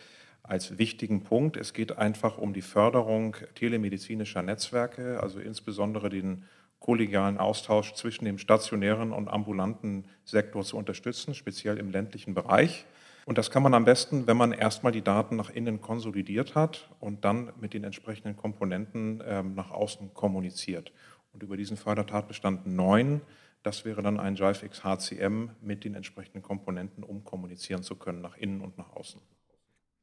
als 0.51 0.79
wichtigen 0.79 1.23
Punkt. 1.23 1.57
Es 1.57 1.73
geht 1.73 1.97
einfach 1.97 2.37
um 2.37 2.53
die 2.53 2.63
Förderung 2.63 3.37
telemedizinischer 3.55 4.43
Netzwerke, 4.43 5.21
also 5.23 5.39
insbesondere 5.39 6.11
den 6.11 6.45
kollegialen 6.81 7.39
Austausch 7.39 7.95
zwischen 7.95 8.25
dem 8.25 8.37
stationären 8.37 9.13
und 9.13 9.29
ambulanten 9.29 10.07
Sektor 10.25 10.65
zu 10.65 10.77
unterstützen, 10.77 11.35
speziell 11.35 11.79
im 11.79 11.91
ländlichen 11.91 12.35
Bereich. 12.35 12.85
Und 13.27 13.39
das 13.39 13.53
kann 13.53 13.63
man 13.63 13.75
am 13.75 13.85
besten, 13.85 14.27
wenn 14.27 14.37
man 14.37 14.53
erstmal 14.53 14.91
die 14.91 15.03
Daten 15.03 15.37
nach 15.37 15.51
innen 15.51 15.81
konsolidiert 15.81 16.57
hat 16.57 16.91
und 16.99 17.25
dann 17.25 17.53
mit 17.61 17.73
den 17.73 17.85
entsprechenden 17.85 18.37
Komponenten 18.37 19.23
ähm, 19.25 19.55
nach 19.55 19.71
außen 19.71 20.15
kommuniziert. 20.15 20.91
Und 21.33 21.45
über 21.45 21.57
diesen 21.57 21.77
Fördertatbestand 21.77 22.67
9, 22.67 23.21
das 23.63 23.85
wäre 23.85 24.03
dann 24.03 24.19
ein 24.19 24.35
JiveX 24.35 24.83
HCM 24.83 25.51
mit 25.61 25.85
den 25.85 25.95
entsprechenden 25.95 26.43
Komponenten, 26.43 27.05
um 27.05 27.23
kommunizieren 27.23 27.85
zu 27.85 27.95
können 27.95 28.21
nach 28.21 28.37
innen 28.37 28.63
und 28.63 28.79
nach 28.79 28.91
außen. 28.97 29.21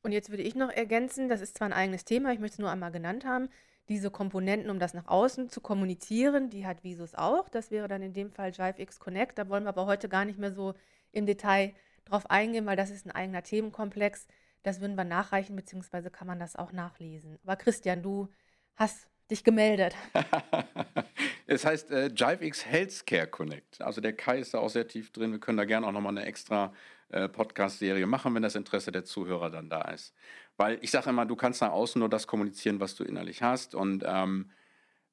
Und 0.04 0.12
jetzt 0.12 0.30
würde 0.30 0.44
ich 0.44 0.56
noch 0.56 0.70
ergänzen, 0.70 1.30
das 1.30 1.42
ist 1.42 1.58
zwar 1.58 1.68
ein 1.68 1.74
eigenes 1.74 2.06
Thema, 2.06 2.32
ich 2.32 2.40
möchte 2.40 2.56
es 2.56 2.60
nur 2.60 2.72
einmal 2.72 2.92
genannt 2.92 3.26
haben, 3.26 3.50
diese 3.90 4.12
Komponenten, 4.12 4.70
um 4.70 4.80
das 4.80 4.94
nach 4.94 5.08
außen 5.08 5.50
zu 5.50 5.62
kommunizieren, 5.62 6.50
die 6.50 6.66
hat 6.66 6.84
Visus 6.84 7.16
auch. 7.16 7.48
Das 7.48 7.72
wäre 7.72 7.88
dann 7.88 8.02
in 8.02 8.14
dem 8.14 8.32
Fall 8.32 8.52
JiveX 8.52 9.00
Connect. 9.00 9.38
Da 9.38 9.48
wollen 9.48 9.64
wir 9.64 9.70
aber 9.70 9.86
heute 9.86 10.10
gar 10.10 10.26
nicht 10.26 10.38
mehr 10.38 10.52
so 10.52 10.74
im 11.14 11.26
Detail 11.26 11.74
drauf 12.04 12.30
eingehen, 12.30 12.66
weil 12.66 12.76
das 12.76 12.90
ist 12.90 13.06
ein 13.06 13.12
eigener 13.12 13.44
Themenkomplex. 13.44 14.28
Das 14.64 14.82
würden 14.82 14.96
wir 14.96 15.06
nachreichen, 15.06 15.56
beziehungsweise 15.56 16.10
kann 16.10 16.28
man 16.28 16.40
das 16.40 16.58
auch 16.58 16.74
nachlesen. 16.74 17.40
Aber 17.44 17.56
Christian, 17.56 18.04
du 18.04 18.28
hast 18.76 19.08
dich 19.32 19.44
gemeldet. 19.44 19.96
es 21.48 21.66
heißt 21.66 21.92
äh, 21.92 22.08
JiveX 22.08 22.66
Healthcare 22.66 23.28
Connect. 23.28 23.82
Also 23.82 24.02
der 24.02 24.14
Kai 24.14 24.40
ist 24.40 24.54
da 24.54 24.60
auch 24.60 24.70
sehr 24.70 24.88
tief 24.88 25.12
drin. 25.12 25.32
Wir 25.32 25.40
können 25.40 25.58
da 25.58 25.66
gerne 25.66 25.88
auch 25.88 25.92
nochmal 25.92 26.18
eine 26.18 26.26
extra 26.26 26.74
äh, 27.10 27.30
Podcast-Serie 27.30 28.06
machen, 28.08 28.36
wenn 28.36 28.42
das 28.44 28.56
Interesse 28.56 28.92
der 28.92 29.06
Zuhörer 29.06 29.50
dann 29.50 29.70
da 29.70 29.82
ist. 29.92 30.14
Weil 30.58 30.80
ich 30.82 30.92
sage 30.92 31.10
immer, 31.10 31.26
du 31.26 31.36
kannst 31.36 31.62
nach 31.62 31.72
außen 31.72 32.00
nur 32.00 32.10
das 32.10 32.28
kommunizieren, 32.28 32.80
was 32.80 32.96
du 32.96 33.04
innerlich 33.04 33.42
hast. 33.42 33.76
Und 33.76 34.04
ähm, 34.06 34.50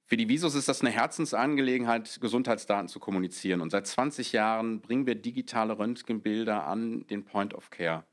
für 0.06 0.16
die 0.16 0.28
Visus 0.28 0.54
ist 0.54 0.68
das 0.68 0.80
eine 0.80 0.90
Herzensangelegenheit, 0.90 2.18
Gesundheitsdaten 2.20 2.88
zu 2.88 3.00
kommunizieren. 3.00 3.60
Und 3.60 3.70
seit 3.70 3.86
20 3.86 4.32
Jahren 4.32 4.80
bringen 4.80 5.06
wir 5.06 5.14
digitale 5.14 5.78
Röntgenbilder 5.78 6.66
an 6.66 7.06
den 7.06 7.24
Point 7.24 7.54
of 7.54 7.70
Care. 7.70 8.04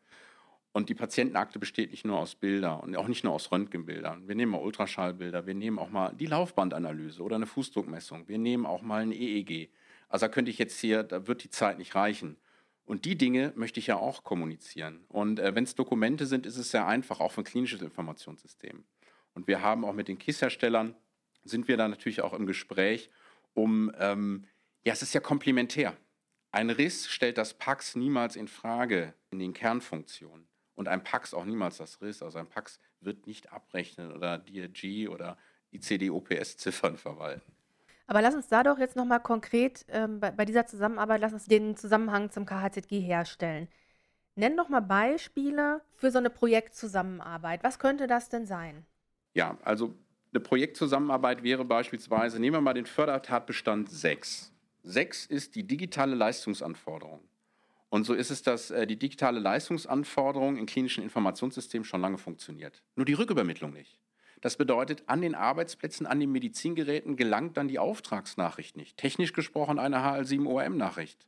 Und 0.74 0.88
die 0.88 0.96
Patientenakte 0.96 1.60
besteht 1.60 1.92
nicht 1.92 2.06
nur 2.06 2.18
aus 2.18 2.36
Bildern 2.36 2.80
und 2.80 2.96
auch 2.96 3.10
nicht 3.10 3.26
nur 3.26 3.34
aus 3.34 3.52
Röntgenbildern. 3.52 4.28
Wir 4.28 4.36
nehmen 4.36 4.54
mal 4.54 4.62
Ultraschallbilder, 4.62 5.46
wir 5.46 5.54
nehmen 5.54 5.80
auch 5.80 5.90
mal 5.90 6.14
die 6.14 6.28
Laufbandanalyse 6.28 7.22
oder 7.22 7.36
eine 7.36 7.46
Fußdruckmessung, 7.46 8.30
wir 8.30 8.38
nehmen 8.38 8.66
auch 8.66 8.82
mal 8.82 9.02
ein 9.02 9.12
EEG. 9.12 9.70
Also 10.08 10.28
da 10.28 10.32
könnte 10.32 10.50
ich 10.50 10.58
jetzt 10.58 10.80
hier, 10.80 11.04
da 11.04 11.28
wird 11.28 11.44
die 11.44 11.50
Zeit 11.50 11.78
nicht 11.78 11.96
reichen. 11.96 12.38
Und 12.92 13.06
die 13.06 13.18
Dinge 13.18 13.54
möchte 13.56 13.80
ich 13.80 13.88
ja 13.88 13.96
auch 13.96 14.26
kommunizieren. 14.26 15.06
Und 15.08 15.40
äh, 15.40 15.56
wenn 15.56 15.64
es 15.64 15.76
Dokumente 15.76 16.26
sind, 16.26 16.46
ist 16.46 16.58
es 16.58 16.72
sehr 16.72 16.86
einfach, 16.88 17.22
auch 17.22 17.32
für 17.32 17.40
ein 17.40 17.46
klinisches 17.46 17.82
Informationssystem. 17.82 18.84
Und 19.34 19.48
wir 19.48 19.62
haben 19.62 19.86
auch 19.86 19.94
mit 19.94 20.10
den 20.10 20.18
KISS-Herstellern, 20.18 20.94
sind 21.46 21.70
wir 21.70 21.78
da 21.78 21.88
natürlich 21.88 22.20
auch 22.20 22.34
im 22.34 22.46
Gespräch, 22.46 23.10
um, 23.54 23.94
ähm, 23.98 24.44
ja, 24.84 24.92
es 24.92 25.02
ist 25.04 25.14
ja 25.14 25.22
komplementär. 25.22 25.96
Ein 26.52 26.70
Riss 26.70 27.08
stellt 27.08 27.38
das 27.38 27.54
PAX 27.54 27.96
niemals 27.96 28.36
in 28.36 28.50
Frage 28.50 29.14
in 29.30 29.40
den 29.40 29.54
Kernfunktionen. 29.54 30.50
Und 30.76 30.90
ein 30.90 31.02
PAX 31.02 31.34
auch 31.34 31.46
niemals 31.46 31.78
das 31.78 32.02
Riss. 32.02 32.22
Also 32.22 32.40
ein 32.40 32.50
PAX 32.50 32.78
wird 33.00 33.26
nicht 33.26 33.54
abrechnen 33.54 34.12
oder 34.12 34.38
DRG 34.38 35.08
oder 35.08 35.38
ICD-OPS-Ziffern 35.72 36.98
verwalten. 36.98 37.54
Aber 38.08 38.22
lass 38.22 38.36
uns 38.36 38.48
da 38.48 38.64
doch 38.64 38.78
jetzt 38.78 38.96
nochmal 38.96 39.22
konkret 39.22 39.86
ähm, 39.90 40.20
bei, 40.20 40.32
bei 40.32 40.46
dieser 40.46 40.66
Zusammenarbeit, 40.66 41.22
lass 41.22 41.34
uns 41.34 41.46
den 41.46 41.78
Zusammenhang 41.78 42.32
zum 42.32 42.46
KHZG 42.46 43.00
herstellen. 43.00 43.68
Nenn 44.36 44.58
doch 44.58 44.70
mal 44.70 44.82
Beispiele 44.82 45.82
für 45.96 46.12
so 46.12 46.18
eine 46.18 46.30
Projektzusammenarbeit. 46.30 47.64
Was 47.64 47.80
könnte 47.80 48.08
das 48.08 48.30
denn 48.30 48.46
sein? 48.46 48.86
Ja, 49.34 49.58
also 49.64 49.94
eine 50.34 50.40
Projektzusammenarbeit 50.40 51.44
wäre 51.44 51.66
beispielsweise, 51.66 52.40
nehmen 52.40 52.56
wir 52.56 52.62
mal 52.62 52.74
den 52.74 52.86
Fördertatbestand 52.86 53.90
6. 53.90 54.54
6 54.84 55.26
ist 55.26 55.56
die 55.56 55.68
digitale 55.68 56.16
Leistungsanforderung. 56.16 57.22
Und 57.90 58.06
so 58.06 58.14
ist 58.14 58.32
es, 58.32 58.42
dass 58.42 58.72
äh, 58.72 58.88
die 58.88 58.96
digitale 58.96 59.40
Leistungsanforderung 59.40 60.56
in 60.56 60.66
klinischen 60.66 61.04
Informationssystemen 61.04 61.84
schon 61.84 62.00
lange 62.00 62.18
funktioniert. 62.18 62.82
Nur 62.96 63.06
die 63.06 63.14
Rückübermittlung 63.14 63.74
nicht. 63.74 64.00
Das 64.42 64.58
bedeutet, 64.58 65.04
an 65.06 65.22
den 65.22 65.36
Arbeitsplätzen, 65.36 66.08
an 66.08 66.20
den 66.20 66.32
Medizingeräten 66.32 67.16
gelangt 67.16 67.58
dann 67.58 67.68
die 67.68 67.80
Auftragsnachricht 67.80 68.76
nicht. 68.76 68.98
Technisch 68.98 69.34
gesprochen 69.34 69.80
eine 69.80 69.98
HL7-ORM-Nachricht. 69.98 71.28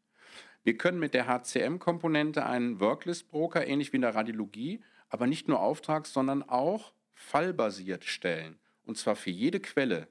Wir 0.63 0.77
können 0.77 0.99
mit 0.99 1.13
der 1.13 1.27
HCM-Komponente 1.27 2.45
einen 2.45 2.79
Worklist-Broker, 2.79 3.67
ähnlich 3.67 3.93
wie 3.93 3.97
in 3.97 4.01
der 4.01 4.15
Radiologie, 4.15 4.81
aber 5.09 5.27
nicht 5.27 5.47
nur 5.47 5.59
auftrags-, 5.59 6.11
sondern 6.11 6.41
auch 6.41 6.93
fallbasiert 7.13 8.03
stellen. 8.03 8.57
Und 8.85 8.97
zwar 8.97 9.15
für 9.15 9.29
jede 9.29 9.59
Quelle 9.59 10.07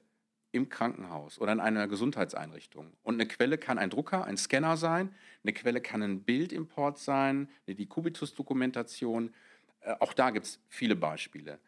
im 0.53 0.69
Krankenhaus 0.69 1.39
oder 1.39 1.51
in 1.51 1.59
einer 1.59 1.87
Gesundheitseinrichtung. 1.87 2.93
Und 3.03 3.15
eine 3.15 3.27
Quelle 3.27 3.57
kann 3.57 3.79
ein 3.79 3.89
Drucker, 3.89 4.23
ein 4.25 4.37
Scanner 4.37 4.77
sein, 4.77 5.13
eine 5.43 5.51
Quelle 5.51 5.81
kann 5.81 6.01
ein 6.03 6.21
Bildimport 6.21 6.99
sein, 6.99 7.49
die 7.67 7.87
Kubitus-Dokumentation. 7.87 9.33
Äh, 9.81 9.95
auch 9.99 10.13
da 10.13 10.29
gibt 10.29 10.45
es 10.45 10.59
viele 10.69 10.95
Beispiele. 10.95 11.59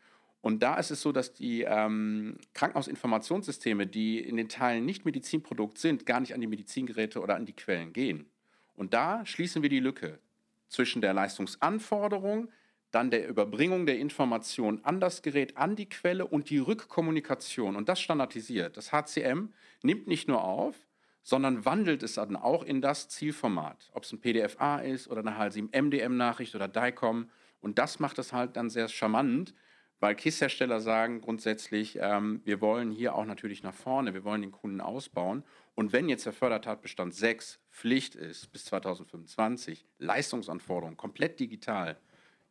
Und 0.45 0.61
da 0.61 0.75
ist 0.75 0.91
es 0.91 1.01
so, 1.01 1.11
dass 1.11 1.33
die 1.33 1.63
ähm, 1.63 2.37
Krankenhausinformationssysteme, 2.53 3.87
die 3.87 4.19
in 4.19 4.37
den 4.37 4.47
Teilen 4.47 4.85
nicht 4.85 5.03
Medizinprodukt 5.03 5.79
sind, 5.79 6.05
gar 6.05 6.19
nicht 6.19 6.35
an 6.35 6.39
die 6.39 6.45
Medizingeräte 6.45 7.19
oder 7.19 7.35
an 7.35 7.47
die 7.47 7.53
Quellen 7.53 7.93
gehen. 7.93 8.29
Und 8.75 8.93
da 8.93 9.25
schließen 9.25 9.63
wir 9.63 9.69
die 9.69 9.79
Lücke 9.79 10.19
zwischen 10.67 11.01
der 11.01 11.15
Leistungsanforderung, 11.15 12.51
dann 12.91 13.09
der 13.09 13.27
Überbringung 13.27 13.87
der 13.87 13.97
Information 13.97 14.81
an 14.83 14.99
das 14.99 15.23
Gerät, 15.23 15.57
an 15.57 15.75
die 15.75 15.89
Quelle 15.89 16.27
und 16.27 16.51
die 16.51 16.59
Rückkommunikation. 16.59 17.75
Und 17.75 17.89
das 17.89 17.99
standardisiert. 17.99 18.77
Das 18.77 18.91
HCM 18.91 19.49
nimmt 19.81 20.05
nicht 20.05 20.27
nur 20.27 20.43
auf, 20.43 20.75
sondern 21.23 21.65
wandelt 21.65 22.03
es 22.03 22.13
dann 22.13 22.35
auch 22.35 22.61
in 22.61 22.81
das 22.81 23.09
Zielformat. 23.09 23.89
Ob 23.93 24.03
es 24.03 24.11
ein 24.11 24.21
PDFA 24.21 24.77
ist 24.77 25.07
oder 25.07 25.21
eine 25.21 25.39
HL7-MDM-Nachricht 25.39 26.53
oder 26.53 26.67
DICOM. 26.67 27.31
Und 27.61 27.79
das 27.79 27.99
macht 27.99 28.19
es 28.19 28.31
halt 28.31 28.55
dann 28.57 28.69
sehr 28.69 28.89
charmant, 28.89 29.55
weil 29.99 30.15
KISS-Hersteller 30.15 30.81
sagen 30.81 31.21
grundsätzlich, 31.21 31.97
ähm, 32.01 32.41
wir 32.43 32.61
wollen 32.61 32.91
hier 32.91 33.15
auch 33.15 33.25
natürlich 33.25 33.63
nach 33.63 33.73
vorne, 33.73 34.13
wir 34.13 34.23
wollen 34.23 34.41
den 34.41 34.51
Kunden 34.51 34.81
ausbauen. 34.81 35.43
Und 35.73 35.93
wenn 35.93 36.09
jetzt 36.09 36.25
der 36.25 36.33
Fördertatbestand 36.33 37.13
6 37.13 37.59
Pflicht 37.71 38.15
ist 38.15 38.51
bis 38.51 38.65
2025, 38.65 39.85
Leistungsanforderungen 39.99 40.97
komplett 40.97 41.39
digital, 41.39 41.97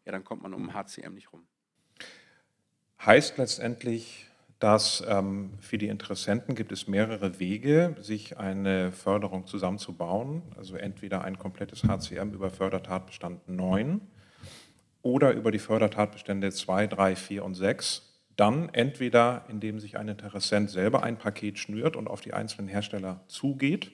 ja, 0.04 0.12
dann 0.12 0.24
kommt 0.24 0.42
man 0.42 0.54
um 0.54 0.74
HCM 0.74 1.14
nicht 1.14 1.32
rum. 1.32 1.46
Heißt 3.04 3.38
letztendlich, 3.38 4.26
dass 4.58 5.04
ähm, 5.06 5.52
für 5.60 5.78
die 5.78 5.88
Interessenten 5.88 6.54
gibt 6.54 6.72
es 6.72 6.88
mehrere 6.88 7.38
Wege, 7.38 7.96
sich 8.00 8.38
eine 8.38 8.92
Förderung 8.92 9.46
zusammenzubauen. 9.46 10.42
Also 10.56 10.76
entweder 10.76 11.22
ein 11.22 11.38
komplettes 11.38 11.84
HCM 11.84 12.32
über 12.32 12.50
Fördertatbestand 12.50 13.48
9 13.48 14.00
oder 15.04 15.32
über 15.32 15.52
die 15.52 15.60
Fördertatbestände 15.60 16.50
2, 16.50 16.88
3, 16.88 17.14
4 17.14 17.44
und 17.44 17.54
6. 17.54 18.10
Dann 18.36 18.70
entweder, 18.70 19.44
indem 19.48 19.78
sich 19.78 19.96
ein 19.96 20.08
Interessent 20.08 20.70
selber 20.70 21.04
ein 21.04 21.18
Paket 21.18 21.58
schnürt 21.58 21.94
und 21.94 22.08
auf 22.08 22.20
die 22.20 22.32
einzelnen 22.32 22.66
Hersteller 22.66 23.20
zugeht. 23.28 23.92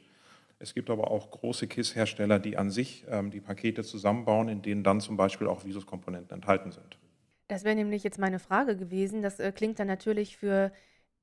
Es 0.59 0.73
gibt 0.73 0.89
aber 0.89 1.11
auch 1.11 1.31
große 1.31 1.67
KISS-Hersteller, 1.67 2.39
die 2.39 2.57
an 2.57 2.71
sich 2.71 3.05
ähm, 3.09 3.31
die 3.31 3.41
Pakete 3.41 3.83
zusammenbauen, 3.83 4.49
in 4.49 4.63
denen 4.63 4.85
dann 4.85 5.01
zum 5.01 5.17
Beispiel 5.17 5.49
auch 5.49 5.65
Visus-Komponenten 5.65 6.35
enthalten 6.35 6.71
sind. 6.71 6.99
Das 7.49 7.65
wäre 7.65 7.75
nämlich 7.75 8.05
jetzt 8.05 8.19
meine 8.19 8.39
Frage 8.39 8.77
gewesen. 8.77 9.21
Das 9.21 9.41
äh, 9.41 9.53
klingt 9.53 9.79
dann 9.81 9.89
natürlich 9.89 10.37
für 10.37 10.71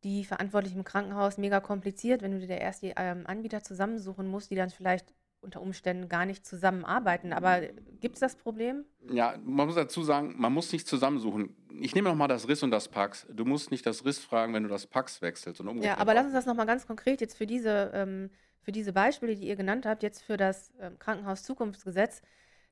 die 0.03 0.25
Verantwortlichen 0.25 0.79
im 0.79 0.84
Krankenhaus 0.84 1.38
mega 1.38 1.60
kompliziert, 1.60 2.21
wenn 2.21 2.32
du 2.32 2.45
dir 2.45 2.58
erst 2.58 2.84
die 2.84 2.93
ähm, 2.97 3.26
Anbieter 3.26 3.63
zusammensuchen 3.63 4.28
musst, 4.28 4.52
die 4.52 4.56
dann 4.56 4.69
vielleicht 4.69 5.13
unter 5.41 5.62
Umständen 5.62 6.10
gar 6.10 6.26
nicht 6.26 6.45
zusammenarbeiten. 6.45 7.34
Aber 7.34 7.62
gibt 8.00 8.15
es 8.15 8.19
das 8.19 8.36
Problem? 8.36 8.86
Ja, 9.10 9.36
man 9.43 9.67
muss 9.67 9.76
dazu 9.76 10.04
sagen, 10.04 10.36
man 10.38 10.54
muss 10.54 10.71
nicht 10.71 10.88
zusammensuchen. 10.88 11.56
Ich 11.80 11.95
nehme 11.95 12.10
nochmal 12.10 12.28
das 12.28 12.47
RIS 12.47 12.63
und 12.63 12.71
das 12.71 12.88
PAX. 12.88 13.28
Du 13.32 13.45
musst 13.45 13.71
nicht 13.71 13.86
das 13.86 14.04
RIS 14.04 14.19
fragen, 14.19 14.54
wenn 14.54 14.63
du 14.63 14.69
das 14.69 14.88
PAX 14.88 15.21
wechselst. 15.21 15.62
Und 15.62 15.82
ja, 15.84 15.97
aber 15.97 16.13
lass 16.13 16.26
uns 16.26 16.34
das 16.34 16.45
nochmal 16.45 16.65
ganz 16.65 16.88
konkret 16.88 17.21
jetzt 17.21 17.38
für 17.38 17.47
diese, 17.47 17.91
ähm, 17.93 18.30
für 18.62 18.71
diese 18.71 18.93
Beispiele, 18.93 19.36
die 19.36 19.47
ihr 19.47 19.56
genannt 19.56 19.86
habt, 19.86 20.04
jetzt 20.04 20.23
für 20.23 20.38
das 20.38 20.73
ähm, 20.80 20.97
Krankenhaus-Zukunftsgesetz. 21.00 22.21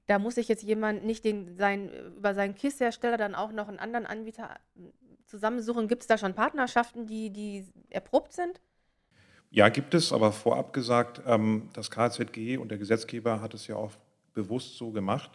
Da 0.08 0.19
muss 0.19 0.36
sich 0.36 0.47
jetzt 0.47 0.63
jemand 0.63 1.04
nicht 1.06 1.23
den, 1.23 1.56
sein, 1.56 1.89
über 2.17 2.34
seinen 2.34 2.56
KISS-Hersteller 2.56 3.17
dann 3.17 3.36
auch 3.36 3.51
noch 3.51 3.67
einen 3.67 3.80
anderen 3.80 4.06
Anbieter 4.06 4.56
äh, 4.75 4.91
zusammensuchen. 5.25 5.88
Gibt 5.88 6.01
es 6.01 6.08
da 6.08 6.17
schon 6.17 6.34
Partnerschaften, 6.34 7.06
die, 7.06 7.32
die 7.32 7.67
erprobt 7.89 8.34
sind? 8.34 8.60
Ja, 9.51 9.69
gibt 9.69 9.93
es, 9.93 10.12
aber 10.12 10.31
vorab 10.31 10.73
gesagt, 10.73 11.21
ähm, 11.25 11.69
das 11.73 11.91
KZG 11.91 12.58
und 12.58 12.69
der 12.69 12.77
Gesetzgeber 12.77 13.41
hat 13.41 13.53
es 13.53 13.67
ja 13.67 13.75
auch 13.75 13.91
bewusst 14.34 14.77
so 14.77 14.91
gemacht, 14.91 15.31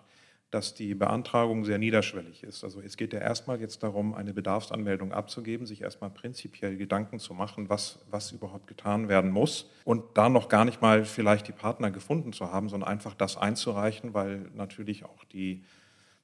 dass 0.51 0.75
die 0.75 0.95
Beantragung 0.95 1.65
sehr 1.65 1.79
niederschwellig 1.79 2.43
ist. 2.43 2.65
Also 2.65 2.81
es 2.81 2.97
geht 2.97 3.13
ja 3.13 3.21
erstmal 3.21 3.61
jetzt 3.61 3.83
darum, 3.83 4.15
eine 4.15 4.35
Bedarfsanmeldung 4.35 5.13
abzugeben, 5.13 5.65
sich 5.65 5.83
erstmal 5.83 6.11
prinzipiell 6.11 6.77
Gedanken 6.77 7.21
zu 7.21 7.35
machen, 7.35 7.69
was, 7.69 8.05
was 8.11 8.33
überhaupt 8.33 8.67
getan 8.67 9.09
werden 9.09 9.31
muss 9.31 9.71
und 9.85 10.03
da 10.15 10.29
noch 10.29 10.49
gar 10.49 10.65
nicht 10.65 10.83
mal 10.83 11.05
vielleicht 11.05 11.47
die 11.47 11.53
Partner 11.53 11.91
gefunden 11.91 12.33
zu 12.33 12.51
haben, 12.51 12.69
sondern 12.69 12.89
einfach 12.89 13.15
das 13.15 13.37
einzureichen, 13.37 14.13
weil 14.13 14.51
natürlich 14.55 15.05
auch 15.05 15.25
die 15.25 15.63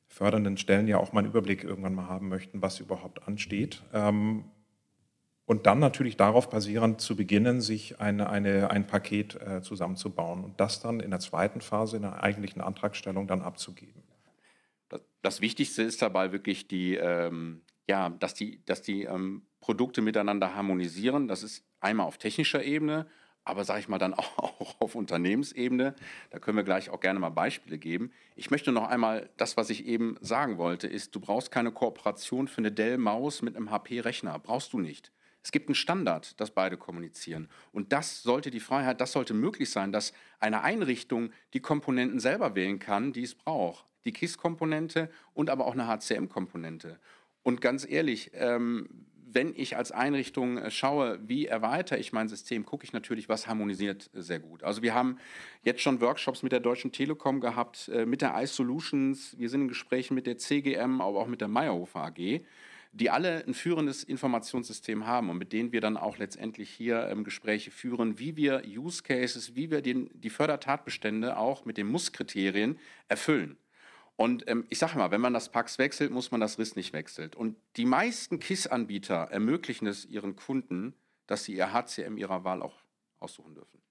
fördernden 0.08 0.56
Stellen 0.56 0.88
ja 0.88 0.98
auch 0.98 1.12
mal 1.12 1.20
einen 1.20 1.28
Überblick 1.28 1.62
irgendwann 1.62 1.94
mal 1.94 2.08
haben 2.08 2.28
möchten, 2.28 2.62
was 2.62 2.80
überhaupt 2.80 3.26
ansteht. 3.28 3.82
Ähm, 3.92 4.44
und 5.46 5.66
dann 5.66 5.78
natürlich 5.78 6.16
darauf 6.16 6.50
basierend 6.50 7.00
zu 7.00 7.16
beginnen, 7.16 7.60
sich 7.60 8.00
eine, 8.00 8.28
eine, 8.28 8.70
ein 8.70 8.86
Paket 8.86 9.40
äh, 9.40 9.62
zusammenzubauen 9.62 10.44
und 10.44 10.60
das 10.60 10.80
dann 10.80 11.00
in 11.00 11.10
der 11.10 11.20
zweiten 11.20 11.60
Phase 11.60 11.96
in 11.96 12.02
der 12.02 12.22
eigentlichen 12.22 12.60
Antragstellung 12.60 13.28
dann 13.28 13.42
abzugeben. 13.42 14.02
Das, 14.88 15.00
das 15.22 15.40
Wichtigste 15.40 15.82
ist 15.82 16.02
dabei 16.02 16.32
wirklich 16.32 16.66
die, 16.66 16.96
ähm, 16.96 17.62
ja, 17.88 18.10
dass 18.10 18.34
die, 18.34 18.64
dass 18.64 18.82
die 18.82 19.04
ähm, 19.04 19.42
Produkte 19.60 20.02
miteinander 20.02 20.54
harmonisieren. 20.54 21.28
Das 21.28 21.44
ist 21.44 21.64
einmal 21.80 22.06
auf 22.06 22.18
technischer 22.18 22.64
Ebene, 22.64 23.06
aber 23.44 23.64
sage 23.64 23.78
ich 23.78 23.88
mal 23.88 23.98
dann 23.98 24.14
auch 24.14 24.80
auf 24.80 24.96
Unternehmensebene. 24.96 25.94
Da 26.30 26.38
können 26.40 26.56
wir 26.56 26.64
gleich 26.64 26.90
auch 26.90 26.98
gerne 26.98 27.20
mal 27.20 27.30
Beispiele 27.30 27.78
geben. 27.78 28.10
Ich 28.34 28.50
möchte 28.50 28.72
noch 28.72 28.88
einmal, 28.88 29.30
das, 29.36 29.56
was 29.56 29.70
ich 29.70 29.86
eben 29.86 30.16
sagen 30.20 30.58
wollte, 30.58 30.88
ist, 30.88 31.14
du 31.14 31.20
brauchst 31.20 31.52
keine 31.52 31.70
Kooperation 31.70 32.48
für 32.48 32.58
eine 32.58 32.72
Dell-Maus 32.72 33.42
mit 33.42 33.54
einem 33.54 33.70
HP-Rechner. 33.70 34.36
Brauchst 34.40 34.72
du 34.72 34.80
nicht. 34.80 35.12
Es 35.46 35.52
gibt 35.52 35.68
einen 35.68 35.76
Standard, 35.76 36.40
das 36.40 36.50
beide 36.50 36.76
kommunizieren. 36.76 37.48
Und 37.70 37.92
das 37.92 38.24
sollte 38.24 38.50
die 38.50 38.58
Freiheit, 38.58 39.00
das 39.00 39.12
sollte 39.12 39.32
möglich 39.32 39.70
sein, 39.70 39.92
dass 39.92 40.12
eine 40.40 40.62
Einrichtung 40.64 41.30
die 41.54 41.60
Komponenten 41.60 42.18
selber 42.18 42.56
wählen 42.56 42.80
kann, 42.80 43.12
die 43.12 43.22
es 43.22 43.36
braucht. 43.36 43.86
Die 44.06 44.12
KISS-Komponente 44.12 45.08
und 45.34 45.48
aber 45.48 45.66
auch 45.66 45.74
eine 45.74 45.86
HCM-Komponente. 45.86 46.98
Und 47.44 47.60
ganz 47.60 47.86
ehrlich, 47.88 48.32
ähm, 48.34 48.88
wenn 49.24 49.52
ich 49.54 49.76
als 49.76 49.92
Einrichtung 49.92 50.58
äh, 50.58 50.68
schaue, 50.72 51.20
wie 51.28 51.46
erweitere 51.46 52.00
ich 52.00 52.12
mein 52.12 52.26
System, 52.26 52.66
gucke 52.66 52.84
ich 52.84 52.92
natürlich, 52.92 53.28
was 53.28 53.46
harmonisiert 53.46 54.10
äh, 54.14 54.22
sehr 54.22 54.40
gut. 54.40 54.64
Also 54.64 54.82
wir 54.82 54.94
haben 54.94 55.16
jetzt 55.62 55.80
schon 55.80 56.00
Workshops 56.00 56.42
mit 56.42 56.50
der 56.50 56.60
Deutschen 56.60 56.90
Telekom 56.90 57.40
gehabt, 57.40 57.88
äh, 57.88 58.04
mit 58.04 58.20
der 58.20 58.34
iSolutions, 58.36 59.38
wir 59.38 59.48
sind 59.48 59.60
in 59.60 59.68
Gesprächen 59.68 60.14
mit 60.14 60.26
der 60.26 60.38
CGM, 60.38 61.00
aber 61.00 61.20
auch 61.20 61.28
mit 61.28 61.40
der 61.40 61.46
Meyerhofer 61.46 62.00
AG 62.00 62.40
die 62.96 63.10
alle 63.10 63.44
ein 63.46 63.52
führendes 63.52 64.04
Informationssystem 64.04 65.06
haben 65.06 65.28
und 65.28 65.36
mit 65.36 65.52
denen 65.52 65.70
wir 65.70 65.80
dann 65.80 65.98
auch 65.98 66.16
letztendlich 66.16 66.70
hier 66.70 67.08
ähm, 67.08 67.24
Gespräche 67.24 67.70
führen, 67.70 68.18
wie 68.18 68.36
wir 68.36 68.62
Use 68.66 69.02
Cases, 69.02 69.54
wie 69.54 69.70
wir 69.70 69.82
den, 69.82 70.08
die 70.14 70.30
Fördertatbestände 70.30 71.36
auch 71.36 71.66
mit 71.66 71.76
den 71.76 71.88
Muss-Kriterien 71.88 72.78
erfüllen. 73.08 73.58
Und 74.16 74.48
ähm, 74.48 74.64
ich 74.70 74.78
sage 74.78 74.96
mal, 74.96 75.10
wenn 75.10 75.20
man 75.20 75.34
das 75.34 75.52
Pax 75.52 75.78
wechselt, 75.78 76.10
muss 76.10 76.30
man 76.30 76.40
das 76.40 76.58
RIS 76.58 76.74
nicht 76.74 76.94
wechseln. 76.94 77.34
Und 77.34 77.56
die 77.76 77.84
meisten 77.84 78.40
KISS-Anbieter 78.40 79.28
ermöglichen 79.30 79.86
es 79.86 80.06
ihren 80.06 80.34
Kunden, 80.34 80.94
dass 81.26 81.44
sie 81.44 81.54
ihr 81.54 81.74
HCM 81.74 82.16
ihrer 82.16 82.44
Wahl 82.44 82.62
auch 82.62 82.78
aussuchen 83.18 83.54
dürfen. 83.54 83.85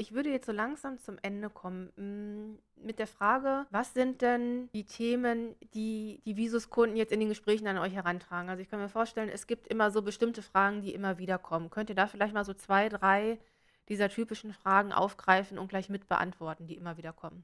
Ich 0.00 0.12
würde 0.12 0.30
jetzt 0.30 0.46
so 0.46 0.52
langsam 0.52 0.98
zum 0.98 1.16
Ende 1.22 1.50
kommen 1.50 1.90
mm, 1.96 2.86
mit 2.86 3.00
der 3.00 3.08
Frage, 3.08 3.66
was 3.70 3.94
sind 3.94 4.22
denn 4.22 4.70
die 4.72 4.84
Themen, 4.84 5.56
die 5.74 6.22
die 6.24 6.36
Visus-Kunden 6.36 6.96
jetzt 6.96 7.12
in 7.12 7.18
den 7.18 7.28
Gesprächen 7.28 7.66
an 7.66 7.78
euch 7.78 7.94
herantragen? 7.94 8.48
Also 8.48 8.62
ich 8.62 8.70
kann 8.70 8.78
mir 8.78 8.88
vorstellen, 8.88 9.28
es 9.28 9.48
gibt 9.48 9.66
immer 9.66 9.90
so 9.90 10.02
bestimmte 10.02 10.40
Fragen, 10.40 10.82
die 10.82 10.94
immer 10.94 11.18
wieder 11.18 11.36
kommen. 11.36 11.68
Könnt 11.68 11.90
ihr 11.90 11.96
da 11.96 12.06
vielleicht 12.06 12.32
mal 12.32 12.44
so 12.44 12.54
zwei, 12.54 12.88
drei 12.88 13.40
dieser 13.88 14.08
typischen 14.08 14.52
Fragen 14.52 14.92
aufgreifen 14.92 15.58
und 15.58 15.68
gleich 15.68 15.88
mit 15.88 16.08
beantworten, 16.08 16.68
die 16.68 16.76
immer 16.76 16.96
wieder 16.96 17.12
kommen? 17.12 17.42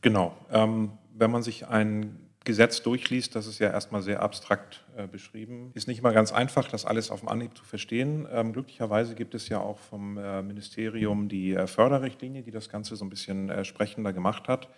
Genau. 0.00 0.36
Ähm, 0.50 0.98
wenn 1.12 1.30
man 1.30 1.44
sich 1.44 1.68
ein 1.68 2.31
Gesetz 2.44 2.82
durchliest, 2.82 3.34
das 3.36 3.46
ist 3.46 3.58
ja 3.58 3.70
erstmal 3.70 4.02
sehr 4.02 4.22
abstrakt 4.22 4.84
äh, 4.96 5.06
beschrieben. 5.06 5.70
Ist 5.74 5.86
nicht 5.86 5.98
immer 5.98 6.12
ganz 6.12 6.32
einfach, 6.32 6.68
das 6.68 6.84
alles 6.84 7.10
auf 7.10 7.20
dem 7.20 7.28
Anhieb 7.28 7.56
zu 7.56 7.64
verstehen. 7.64 8.26
Ähm, 8.32 8.52
glücklicherweise 8.52 9.14
gibt 9.14 9.34
es 9.34 9.48
ja 9.48 9.60
auch 9.60 9.78
vom 9.78 10.18
äh, 10.18 10.42
Ministerium 10.42 11.28
die 11.28 11.54
äh, 11.54 11.66
Förderrichtlinie, 11.66 12.42
die 12.42 12.50
das 12.50 12.68
Ganze 12.68 12.96
so 12.96 13.04
ein 13.04 13.10
bisschen 13.10 13.48
äh, 13.48 13.64
sprechender 13.64 14.12
gemacht 14.12 14.48
hat. 14.48 14.68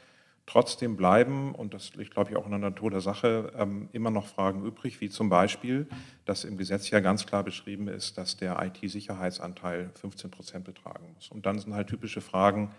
Trotzdem 0.47 0.97
bleiben, 0.97 1.55
und 1.55 1.73
das 1.73 1.95
liegt, 1.95 2.13
glaube 2.13 2.31
ich, 2.31 2.37
auch 2.37 2.45
in 2.45 2.51
der 2.51 2.61
Natur 2.61 2.91
der 2.91 3.01
Sache, 3.01 3.51
ähm, 3.57 3.89
immer 3.93 4.11
noch 4.11 4.27
Fragen 4.27 4.63
übrig, 4.63 5.01
wie 5.01 5.09
zum 5.09 5.31
Beispiel, 5.31 5.87
dass 6.27 6.45
im 6.45 6.59
Gesetz 6.59 6.91
ja 6.91 7.01
ganz 7.01 7.25
klar 7.25 7.43
beschrieben 7.45 7.89
ist, 7.89 8.19
dass 8.19 8.37
der 8.37 8.63
IT-Sicherheitsanteil 8.63 9.91
15 9.95 10.31
Prozent 10.31 10.65
betragen 10.65 11.07
muss. 11.15 11.31
Und 11.31 11.47
dann 11.47 11.59
sind 11.59 11.73
halt 11.73 11.89
typische 11.89 12.21
Fragen, 12.21 12.75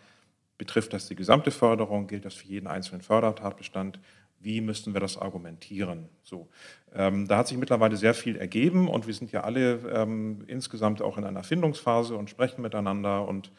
betrifft 0.60 0.94
das 0.94 1.08
die 1.08 1.16
gesamte 1.16 1.50
Förderung, 1.50 2.06
gilt 2.06 2.26
das 2.26 2.36
für 2.36 2.48
jeden 2.48 2.68
einzelnen 2.68 3.02
Fördertatbestand, 3.02 4.00
wie 4.40 4.62
müssten 4.62 4.94
wir 4.94 5.02
das 5.02 5.18
argumentieren? 5.18 6.10
So, 6.24 6.48
ähm, 6.94 7.28
da 7.28 7.38
hat 7.38 7.48
sich 7.48 7.58
mittlerweile 7.58 7.98
sehr 7.98 8.14
viel 8.14 8.36
ergeben 8.36 8.88
und 8.88 9.08
wir 9.08 9.14
sind 9.14 9.32
ja 9.32 9.42
alle 9.42 9.80
ähm, 9.94 10.44
insgesamt 10.48 11.02
auch 11.02 11.18
in 11.18 11.24
einer 11.24 11.44
Findungsphase 11.44 12.16
und 12.16 12.30
sprechen 12.30 12.62
miteinander 12.62 13.28
und 13.28 13.52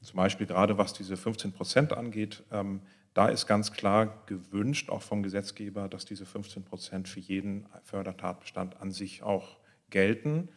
zum 0.00 0.16
Beispiel 0.16 0.46
gerade 0.46 0.78
was 0.78 0.92
diese 0.92 1.16
15 1.16 1.52
Prozent 1.52 1.92
angeht, 1.92 2.42
ähm, 2.50 2.80
da 3.14 3.28
ist 3.28 3.46
ganz 3.46 3.72
klar 3.72 4.22
gewünscht, 4.26 4.88
auch 4.88 5.02
vom 5.02 5.22
Gesetzgeber, 5.22 5.88
dass 5.88 6.06
diese 6.06 6.24
15 6.24 6.64
Prozent 6.64 7.08
für 7.08 7.20
jeden 7.20 7.66
Fördertatbestand 7.84 8.80
an 8.80 8.90
sich 8.90 9.22
auch 9.22 9.58
gelten, 9.90 10.48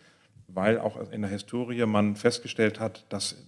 weil 0.47 0.79
auch 0.79 1.11
in 1.11 1.21
der 1.21 1.29
Historie 1.29 1.85
man 1.85 2.15
festgestellt 2.15 2.79
hat, 2.79 3.05
dass 3.09 3.45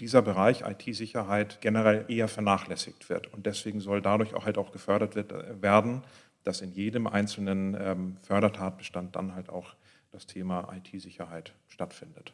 dieser 0.00 0.22
Bereich 0.22 0.62
IT-Sicherheit 0.62 1.60
generell 1.60 2.06
eher 2.08 2.28
vernachlässigt 2.28 3.08
wird. 3.08 3.32
Und 3.32 3.46
deswegen 3.46 3.80
soll 3.80 4.00
dadurch 4.00 4.34
auch 4.34 4.46
halt 4.46 4.58
auch 4.58 4.72
gefördert 4.72 5.14
wird, 5.14 5.32
äh, 5.32 5.62
werden, 5.62 6.02
dass 6.42 6.62
in 6.62 6.72
jedem 6.72 7.06
einzelnen 7.06 7.76
ähm, 7.78 8.16
Fördertatbestand 8.22 9.14
dann 9.14 9.34
halt 9.34 9.50
auch 9.50 9.76
das 10.10 10.26
Thema 10.26 10.72
IT-Sicherheit 10.74 11.54
stattfindet. 11.68 12.32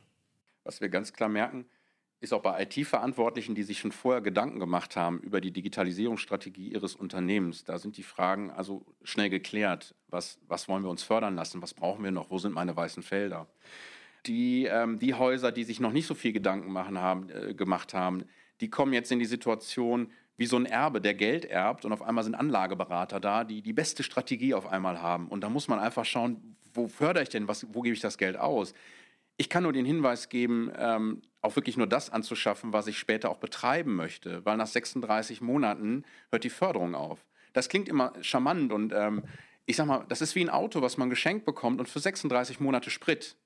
Was 0.64 0.80
wir 0.80 0.88
ganz 0.88 1.12
klar 1.12 1.28
merken, 1.28 1.66
ist 2.20 2.32
auch 2.32 2.40
bei 2.40 2.62
IT-Verantwortlichen, 2.62 3.54
die 3.54 3.62
sich 3.62 3.78
schon 3.78 3.92
vorher 3.92 4.22
Gedanken 4.22 4.58
gemacht 4.58 4.96
haben 4.96 5.20
über 5.20 5.40
die 5.40 5.50
Digitalisierungsstrategie 5.50 6.68
ihres 6.68 6.94
Unternehmens. 6.94 7.64
Da 7.64 7.78
sind 7.78 7.96
die 7.98 8.02
Fragen 8.02 8.50
also 8.50 8.86
schnell 9.02 9.28
geklärt. 9.28 9.94
Was, 10.08 10.38
was 10.48 10.66
wollen 10.68 10.82
wir 10.82 10.90
uns 10.90 11.02
fördern 11.02 11.34
lassen? 11.34 11.60
Was 11.60 11.74
brauchen 11.74 12.02
wir 12.02 12.10
noch? 12.10 12.30
Wo 12.30 12.38
sind 12.38 12.54
meine 12.54 12.74
weißen 12.74 13.02
Felder? 13.02 13.46
Die, 14.26 14.64
ähm, 14.64 14.98
die 14.98 15.14
Häuser, 15.14 15.52
die 15.52 15.64
sich 15.64 15.80
noch 15.80 15.92
nicht 15.92 16.06
so 16.06 16.14
viel 16.14 16.32
Gedanken 16.32 16.72
machen 16.72 17.00
haben, 17.00 17.28
äh, 17.30 17.54
gemacht 17.54 17.94
haben, 17.94 18.24
die 18.60 18.70
kommen 18.70 18.92
jetzt 18.92 19.12
in 19.12 19.18
die 19.18 19.26
Situation 19.26 20.10
wie 20.36 20.46
so 20.46 20.56
ein 20.56 20.66
Erbe, 20.66 21.00
der 21.00 21.14
Geld 21.14 21.44
erbt 21.44 21.84
und 21.84 21.92
auf 21.92 22.02
einmal 22.02 22.24
sind 22.24 22.34
Anlageberater 22.34 23.20
da, 23.20 23.44
die 23.44 23.62
die 23.62 23.72
beste 23.72 24.02
Strategie 24.02 24.54
auf 24.54 24.66
einmal 24.66 25.00
haben. 25.00 25.28
Und 25.28 25.42
da 25.42 25.48
muss 25.48 25.68
man 25.68 25.78
einfach 25.78 26.04
schauen, 26.04 26.56
wo 26.74 26.88
fördere 26.88 27.22
ich 27.22 27.30
denn, 27.30 27.48
was, 27.48 27.66
wo 27.72 27.80
gebe 27.80 27.94
ich 27.94 28.00
das 28.00 28.18
Geld 28.18 28.36
aus? 28.36 28.74
Ich 29.38 29.48
kann 29.48 29.62
nur 29.62 29.72
den 29.72 29.86
Hinweis 29.86 30.28
geben, 30.28 30.70
ähm, 30.76 31.22
auch 31.40 31.56
wirklich 31.56 31.76
nur 31.76 31.86
das 31.86 32.10
anzuschaffen, 32.10 32.72
was 32.72 32.86
ich 32.86 32.98
später 32.98 33.30
auch 33.30 33.38
betreiben 33.38 33.94
möchte, 33.94 34.44
weil 34.44 34.56
nach 34.56 34.66
36 34.66 35.40
Monaten 35.40 36.04
hört 36.30 36.44
die 36.44 36.50
Förderung 36.50 36.94
auf. 36.94 37.24
Das 37.52 37.68
klingt 37.68 37.88
immer 37.88 38.12
charmant 38.20 38.72
und 38.72 38.92
ähm, 38.94 39.22
ich 39.64 39.76
sag 39.76 39.86
mal, 39.86 40.04
das 40.08 40.20
ist 40.20 40.34
wie 40.34 40.42
ein 40.42 40.50
Auto, 40.50 40.82
was 40.82 40.96
man 40.96 41.10
geschenkt 41.10 41.44
bekommt 41.44 41.80
und 41.80 41.88
für 41.88 41.98
36 41.98 42.60
Monate 42.60 42.90
Sprit. 42.90 43.36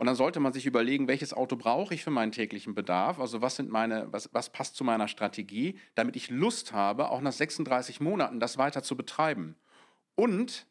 Und 0.00 0.06
dann 0.06 0.16
sollte 0.16 0.40
man 0.40 0.54
sich 0.54 0.64
überlegen, 0.64 1.08
welches 1.08 1.34
Auto 1.34 1.56
brauche 1.56 1.92
ich 1.92 2.02
für 2.02 2.10
meinen 2.10 2.32
täglichen 2.32 2.74
Bedarf? 2.74 3.20
Also 3.20 3.42
was 3.42 3.56
sind 3.56 3.68
meine, 3.68 4.10
was, 4.10 4.30
was 4.32 4.48
passt 4.48 4.74
zu 4.74 4.82
meiner 4.82 5.08
Strategie, 5.08 5.78
damit 5.94 6.16
ich 6.16 6.30
Lust 6.30 6.72
habe, 6.72 7.10
auch 7.10 7.20
nach 7.20 7.32
36 7.34 8.00
Monaten 8.00 8.40
das 8.40 8.56
weiter 8.56 8.82
zu 8.82 8.96
betreiben. 8.96 9.56
Und 10.14 10.66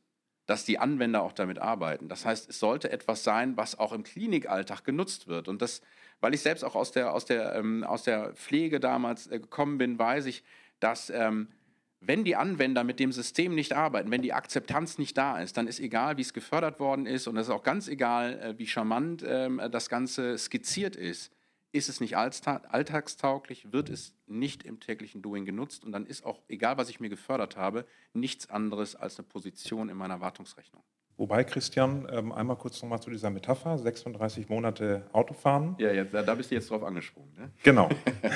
dass 0.48 0.66
die 0.66 0.80
Anwender 0.80 1.22
auch 1.22 1.34
damit 1.34 1.60
arbeiten. 1.60 2.10
Das 2.10 2.26
heißt, 2.26 2.50
es 2.50 2.60
sollte 2.60 2.92
etwas 2.92 3.24
sein, 3.24 3.56
was 3.56 3.78
auch 3.78 3.94
im 3.94 4.02
Klinikalltag 4.02 4.84
genutzt 4.84 5.28
wird. 5.28 5.48
Und 5.48 5.62
das, 5.62 5.84
weil 6.22 6.34
ich 6.34 6.42
selbst 6.42 6.64
auch 6.64 6.74
aus 6.74 6.92
der, 6.92 7.14
aus 7.14 7.26
der, 7.26 7.54
ähm, 7.54 7.84
aus 7.84 8.02
der 8.02 8.34
Pflege 8.34 8.80
damals 8.80 9.28
äh, 9.28 9.40
gekommen 9.40 9.78
bin, 9.78 10.00
weiß 10.00 10.26
ich, 10.26 10.44
dass 10.80 11.12
ähm, 11.12 11.50
wenn 12.02 12.24
die 12.24 12.36
Anwender 12.36 12.84
mit 12.84 13.00
dem 13.00 13.12
System 13.12 13.56
nicht 13.56 13.74
arbeiten, 13.74 14.12
wenn 14.12 14.22
die 14.22 14.34
Akzeptanz 14.34 14.98
nicht 14.98 15.18
da 15.18 15.40
ist, 15.40 15.58
dann 15.58 15.68
ist 15.68 15.80
egal, 15.80 16.18
wie 16.18 16.22
es 16.22 16.34
gefördert 16.34 16.80
worden 16.80 17.06
ist 17.06 17.28
und 17.28 17.38
es 17.38 17.48
ist 17.48 17.54
auch 17.54 17.64
ganz 17.64 17.88
egal, 17.88 18.40
äh, 18.40 18.58
wie 18.58 18.68
charmant 18.68 19.24
ähm, 19.28 19.62
das 19.72 19.90
Ganze 19.90 20.38
skizziert 20.38 20.96
ist 20.96 21.32
ist 21.72 21.90
es 21.90 22.00
nicht 22.00 22.18
alltagstauglich, 22.18 23.72
wird 23.72 23.90
es 23.90 24.16
nicht 24.26 24.64
im 24.64 24.80
täglichen 24.80 25.22
Doing 25.22 25.46
genutzt 25.46 25.84
und 25.84 25.92
dann 25.92 26.06
ist 26.06 26.26
auch, 26.26 26.42
egal 26.48 26.78
was 26.78 26.90
ich 26.90 27.00
mir 27.00 27.10
gefördert 27.10 27.58
habe, 27.58 27.86
nichts 28.14 28.50
anderes 28.50 28.96
als 28.96 29.20
eine 29.20 29.28
Position 29.28 29.90
in 29.90 29.98
meiner 29.98 30.20
Wartungsrechnung. 30.20 30.84
Wobei, 31.20 31.44
Christian, 31.44 32.08
ähm, 32.14 32.32
einmal 32.32 32.56
kurz 32.56 32.82
nochmal 32.82 33.02
zu 33.02 33.10
dieser 33.10 33.30
Metapher, 33.30 33.78
36 33.78 34.48
Monate 34.48 35.04
Autofahren. 35.12 35.76
Ja, 35.78 35.92
jetzt, 35.92 36.14
da 36.14 36.34
bist 36.34 36.50
du 36.50 36.56
jetzt 36.56 36.72
drauf 36.72 36.82
angesprungen. 36.82 37.30
Ne? 37.38 37.50
Genau. 37.62 37.90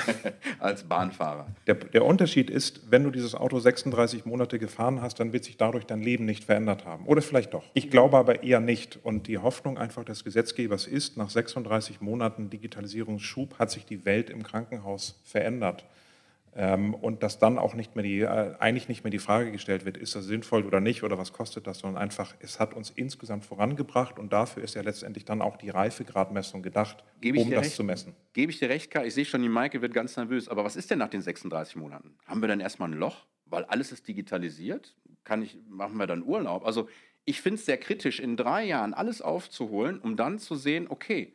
Als 0.58 0.82
Bahnfahrer. 0.84 1.46
Der, 1.66 1.76
der, 1.76 2.04
Unterschied 2.04 2.50
ist, 2.50 2.90
wenn 2.90 3.02
du 3.02 3.10
dieses 3.10 3.34
Auto 3.34 3.58
36 3.58 4.26
Monate 4.26 4.58
gefahren 4.58 5.00
hast, 5.00 5.18
dann 5.18 5.32
wird 5.32 5.44
sich 5.44 5.56
dadurch 5.56 5.86
dein 5.86 6.02
Leben 6.02 6.26
nicht 6.26 6.44
verändert 6.44 6.84
haben. 6.84 7.06
Oder 7.06 7.22
vielleicht 7.22 7.54
doch. 7.54 7.64
Ich 7.72 7.88
glaube 7.88 8.18
aber 8.18 8.42
eher 8.42 8.60
nicht. 8.60 8.98
Und 9.02 9.28
die 9.28 9.38
Hoffnung 9.38 9.78
einfach 9.78 10.04
des 10.04 10.22
Gesetzgebers 10.22 10.86
ist, 10.86 11.16
nach 11.16 11.30
36 11.30 12.02
Monaten 12.02 12.50
Digitalisierungsschub 12.50 13.58
hat 13.58 13.70
sich 13.70 13.86
die 13.86 14.04
Welt 14.04 14.28
im 14.28 14.42
Krankenhaus 14.42 15.22
verändert. 15.24 15.86
Ähm, 16.56 16.94
und 16.94 17.24
dass 17.24 17.40
dann 17.40 17.58
auch 17.58 17.74
nicht 17.74 17.96
mehr 17.96 18.04
die, 18.04 18.20
äh, 18.20 18.54
eigentlich 18.60 18.88
nicht 18.88 19.02
mehr 19.02 19.10
die 19.10 19.18
Frage 19.18 19.50
gestellt 19.50 19.84
wird, 19.84 19.96
ist 19.96 20.14
das 20.14 20.24
sinnvoll 20.24 20.64
oder 20.64 20.80
nicht 20.80 21.02
oder 21.02 21.18
was 21.18 21.32
kostet 21.32 21.66
das, 21.66 21.80
sondern 21.80 22.00
einfach, 22.00 22.34
es 22.38 22.60
hat 22.60 22.74
uns 22.74 22.90
insgesamt 22.90 23.44
vorangebracht 23.44 24.20
und 24.20 24.32
dafür 24.32 24.62
ist 24.62 24.74
ja 24.76 24.82
letztendlich 24.82 25.24
dann 25.24 25.42
auch 25.42 25.56
die 25.56 25.70
Reifegradmessung 25.70 26.62
gedacht, 26.62 27.02
um 27.24 27.50
das 27.50 27.64
recht? 27.64 27.74
zu 27.74 27.82
messen. 27.82 28.14
Gebe 28.34 28.52
ich 28.52 28.60
dir 28.60 28.68
recht, 28.68 28.90
Kai? 28.90 29.06
Ich 29.06 29.14
sehe 29.14 29.24
schon, 29.24 29.42
die 29.42 29.48
Maike 29.48 29.82
wird 29.82 29.92
ganz 29.92 30.16
nervös. 30.16 30.48
Aber 30.48 30.64
was 30.64 30.76
ist 30.76 30.90
denn 30.92 30.98
nach 30.98 31.08
den 31.08 31.22
36 31.22 31.74
Monaten? 31.74 32.14
Haben 32.26 32.40
wir 32.40 32.48
dann 32.48 32.60
erstmal 32.60 32.88
ein 32.88 32.98
Loch, 32.98 33.26
weil 33.46 33.64
alles 33.64 33.90
ist 33.90 34.06
digitalisiert? 34.06 34.94
Kann 35.24 35.42
ich, 35.42 35.58
machen 35.68 35.96
wir 35.96 36.06
dann 36.06 36.22
Urlaub? 36.22 36.64
Also 36.64 36.88
ich 37.24 37.40
finde 37.40 37.58
es 37.58 37.66
sehr 37.66 37.78
kritisch, 37.78 38.20
in 38.20 38.36
drei 38.36 38.64
Jahren 38.64 38.94
alles 38.94 39.22
aufzuholen, 39.22 39.98
um 39.98 40.16
dann 40.16 40.38
zu 40.38 40.54
sehen, 40.54 40.86
okay, 40.88 41.32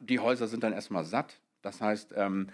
die 0.00 0.18
Häuser 0.18 0.46
sind 0.46 0.62
dann 0.62 0.72
erstmal 0.72 1.04
satt. 1.04 1.40
Das 1.60 1.82
heißt, 1.82 2.14
ähm, 2.16 2.48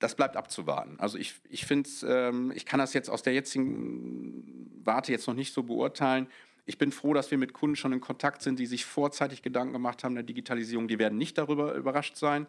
das 0.00 0.16
bleibt 0.16 0.36
abzuwarten. 0.36 0.98
Also 0.98 1.18
ich, 1.18 1.34
ich 1.48 1.66
finde 1.66 1.88
ähm, 2.08 2.52
ich 2.54 2.66
kann 2.66 2.80
das 2.80 2.92
jetzt 2.94 3.08
aus 3.08 3.22
der 3.22 3.34
jetzigen 3.34 4.70
Warte 4.82 5.12
jetzt 5.12 5.28
noch 5.28 5.34
nicht 5.34 5.54
so 5.54 5.62
beurteilen. 5.62 6.26
Ich 6.66 6.78
bin 6.78 6.90
froh, 6.90 7.14
dass 7.14 7.30
wir 7.30 7.38
mit 7.38 7.52
Kunden 7.52 7.76
schon 7.76 7.92
in 7.92 8.00
Kontakt 8.00 8.42
sind, 8.42 8.58
die 8.58 8.66
sich 8.66 8.84
vorzeitig 8.84 9.42
Gedanken 9.42 9.72
gemacht 9.72 10.02
haben 10.02 10.14
der 10.14 10.24
Digitalisierung. 10.24 10.88
Die 10.88 10.98
werden 10.98 11.18
nicht 11.18 11.38
darüber 11.38 11.74
überrascht 11.74 12.16
sein. 12.16 12.46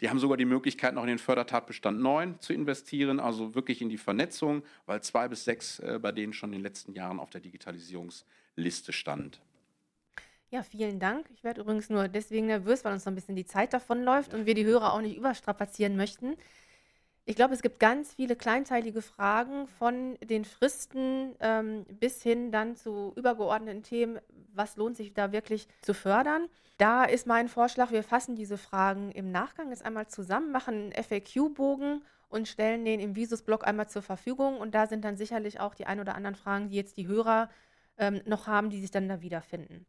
Die 0.00 0.10
haben 0.10 0.18
sogar 0.18 0.36
die 0.36 0.44
Möglichkeit, 0.44 0.94
noch 0.94 1.02
in 1.02 1.08
den 1.08 1.18
Fördertatbestand 1.18 2.00
9 2.00 2.40
zu 2.40 2.52
investieren, 2.52 3.20
also 3.20 3.54
wirklich 3.54 3.80
in 3.80 3.88
die 3.88 3.98
Vernetzung, 3.98 4.64
weil 4.86 5.02
zwei 5.02 5.28
bis 5.28 5.44
sechs 5.44 5.78
äh, 5.78 5.98
bei 6.02 6.10
denen 6.10 6.32
schon 6.32 6.50
in 6.50 6.58
den 6.58 6.62
letzten 6.62 6.94
Jahren 6.94 7.20
auf 7.20 7.30
der 7.30 7.40
Digitalisierungsliste 7.40 8.92
stand. 8.92 9.40
Ja, 10.50 10.62
vielen 10.62 11.00
Dank. 11.00 11.26
Ich 11.34 11.44
werde 11.44 11.60
übrigens 11.60 11.90
nur 11.90 12.08
deswegen 12.08 12.46
nervös, 12.46 12.84
weil 12.84 12.92
uns 12.92 13.04
noch 13.04 13.12
ein 13.12 13.16
bisschen 13.16 13.36
die 13.36 13.46
Zeit 13.46 13.72
davonläuft 13.72 14.34
und 14.34 14.46
wir 14.46 14.54
die 14.54 14.64
Hörer 14.64 14.92
auch 14.92 15.00
nicht 15.00 15.16
überstrapazieren 15.16 15.96
möchten. 15.96 16.36
Ich 17.26 17.36
glaube, 17.36 17.54
es 17.54 17.62
gibt 17.62 17.80
ganz 17.80 18.12
viele 18.12 18.36
kleinteilige 18.36 19.00
Fragen 19.00 19.66
von 19.66 20.18
den 20.22 20.44
Fristen 20.44 21.34
ähm, 21.40 21.86
bis 21.98 22.22
hin 22.22 22.52
dann 22.52 22.76
zu 22.76 23.14
übergeordneten 23.16 23.82
Themen. 23.82 24.18
Was 24.52 24.76
lohnt 24.76 24.98
sich 24.98 25.14
da 25.14 25.32
wirklich 25.32 25.66
zu 25.80 25.94
fördern? 25.94 26.48
Da 26.76 27.04
ist 27.04 27.26
mein 27.26 27.48
Vorschlag, 27.48 27.92
wir 27.92 28.02
fassen 28.02 28.36
diese 28.36 28.58
Fragen 28.58 29.10
im 29.12 29.30
Nachgang 29.30 29.70
jetzt 29.70 29.86
einmal 29.86 30.06
zusammen, 30.06 30.52
machen 30.52 30.92
einen 30.92 31.04
FAQ-Bogen 31.04 32.04
und 32.28 32.46
stellen 32.46 32.84
den 32.84 33.00
im 33.00 33.16
Visus-Blog 33.16 33.66
einmal 33.66 33.88
zur 33.88 34.02
Verfügung. 34.02 34.58
Und 34.58 34.74
da 34.74 34.86
sind 34.86 35.02
dann 35.02 35.16
sicherlich 35.16 35.60
auch 35.60 35.74
die 35.74 35.86
ein 35.86 36.00
oder 36.00 36.16
anderen 36.16 36.34
Fragen, 36.34 36.68
die 36.68 36.76
jetzt 36.76 36.98
die 36.98 37.06
Hörer 37.06 37.48
ähm, 37.96 38.20
noch 38.26 38.48
haben, 38.48 38.68
die 38.68 38.80
sich 38.82 38.90
dann 38.90 39.08
da 39.08 39.22
wiederfinden. 39.22 39.86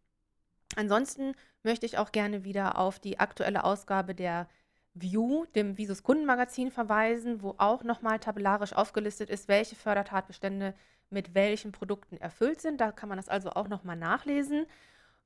Ansonsten 0.77 1.33
möchte 1.63 1.85
ich 1.85 1.97
auch 1.97 2.13
gerne 2.13 2.45
wieder 2.45 2.77
auf 2.77 2.99
die 2.99 3.19
aktuelle 3.19 3.65
Ausgabe 3.65 4.15
der 4.15 4.47
View, 4.95 5.45
dem 5.55 5.77
Visus 5.77 6.03
Kundenmagazin, 6.03 6.71
verweisen, 6.71 7.43
wo 7.43 7.55
auch 7.57 7.83
nochmal 7.83 8.19
tabellarisch 8.19 8.73
aufgelistet 8.73 9.29
ist, 9.29 9.47
welche 9.47 9.75
Fördertatbestände 9.75 10.73
mit 11.09 11.35
welchen 11.35 11.71
Produkten 11.71 12.17
erfüllt 12.17 12.61
sind. 12.61 12.81
Da 12.81 12.91
kann 12.91 13.09
man 13.09 13.17
das 13.17 13.29
also 13.29 13.51
auch 13.51 13.67
nochmal 13.67 13.97
nachlesen. 13.97 14.65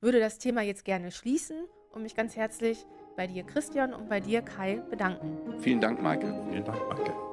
Würde 0.00 0.20
das 0.20 0.38
Thema 0.38 0.62
jetzt 0.62 0.84
gerne 0.84 1.10
schließen 1.10 1.64
und 1.92 2.02
mich 2.02 2.14
ganz 2.14 2.36
herzlich 2.36 2.84
bei 3.16 3.26
dir, 3.26 3.44
Christian, 3.44 3.94
und 3.94 4.08
bei 4.08 4.20
dir, 4.20 4.42
Kai, 4.42 4.82
bedanken. 4.90 5.60
Vielen 5.60 5.80
Dank, 5.80 6.02
Maike. 6.02 6.44
Vielen 6.50 6.64
Dank, 6.64 6.80
Maike. 6.88 7.29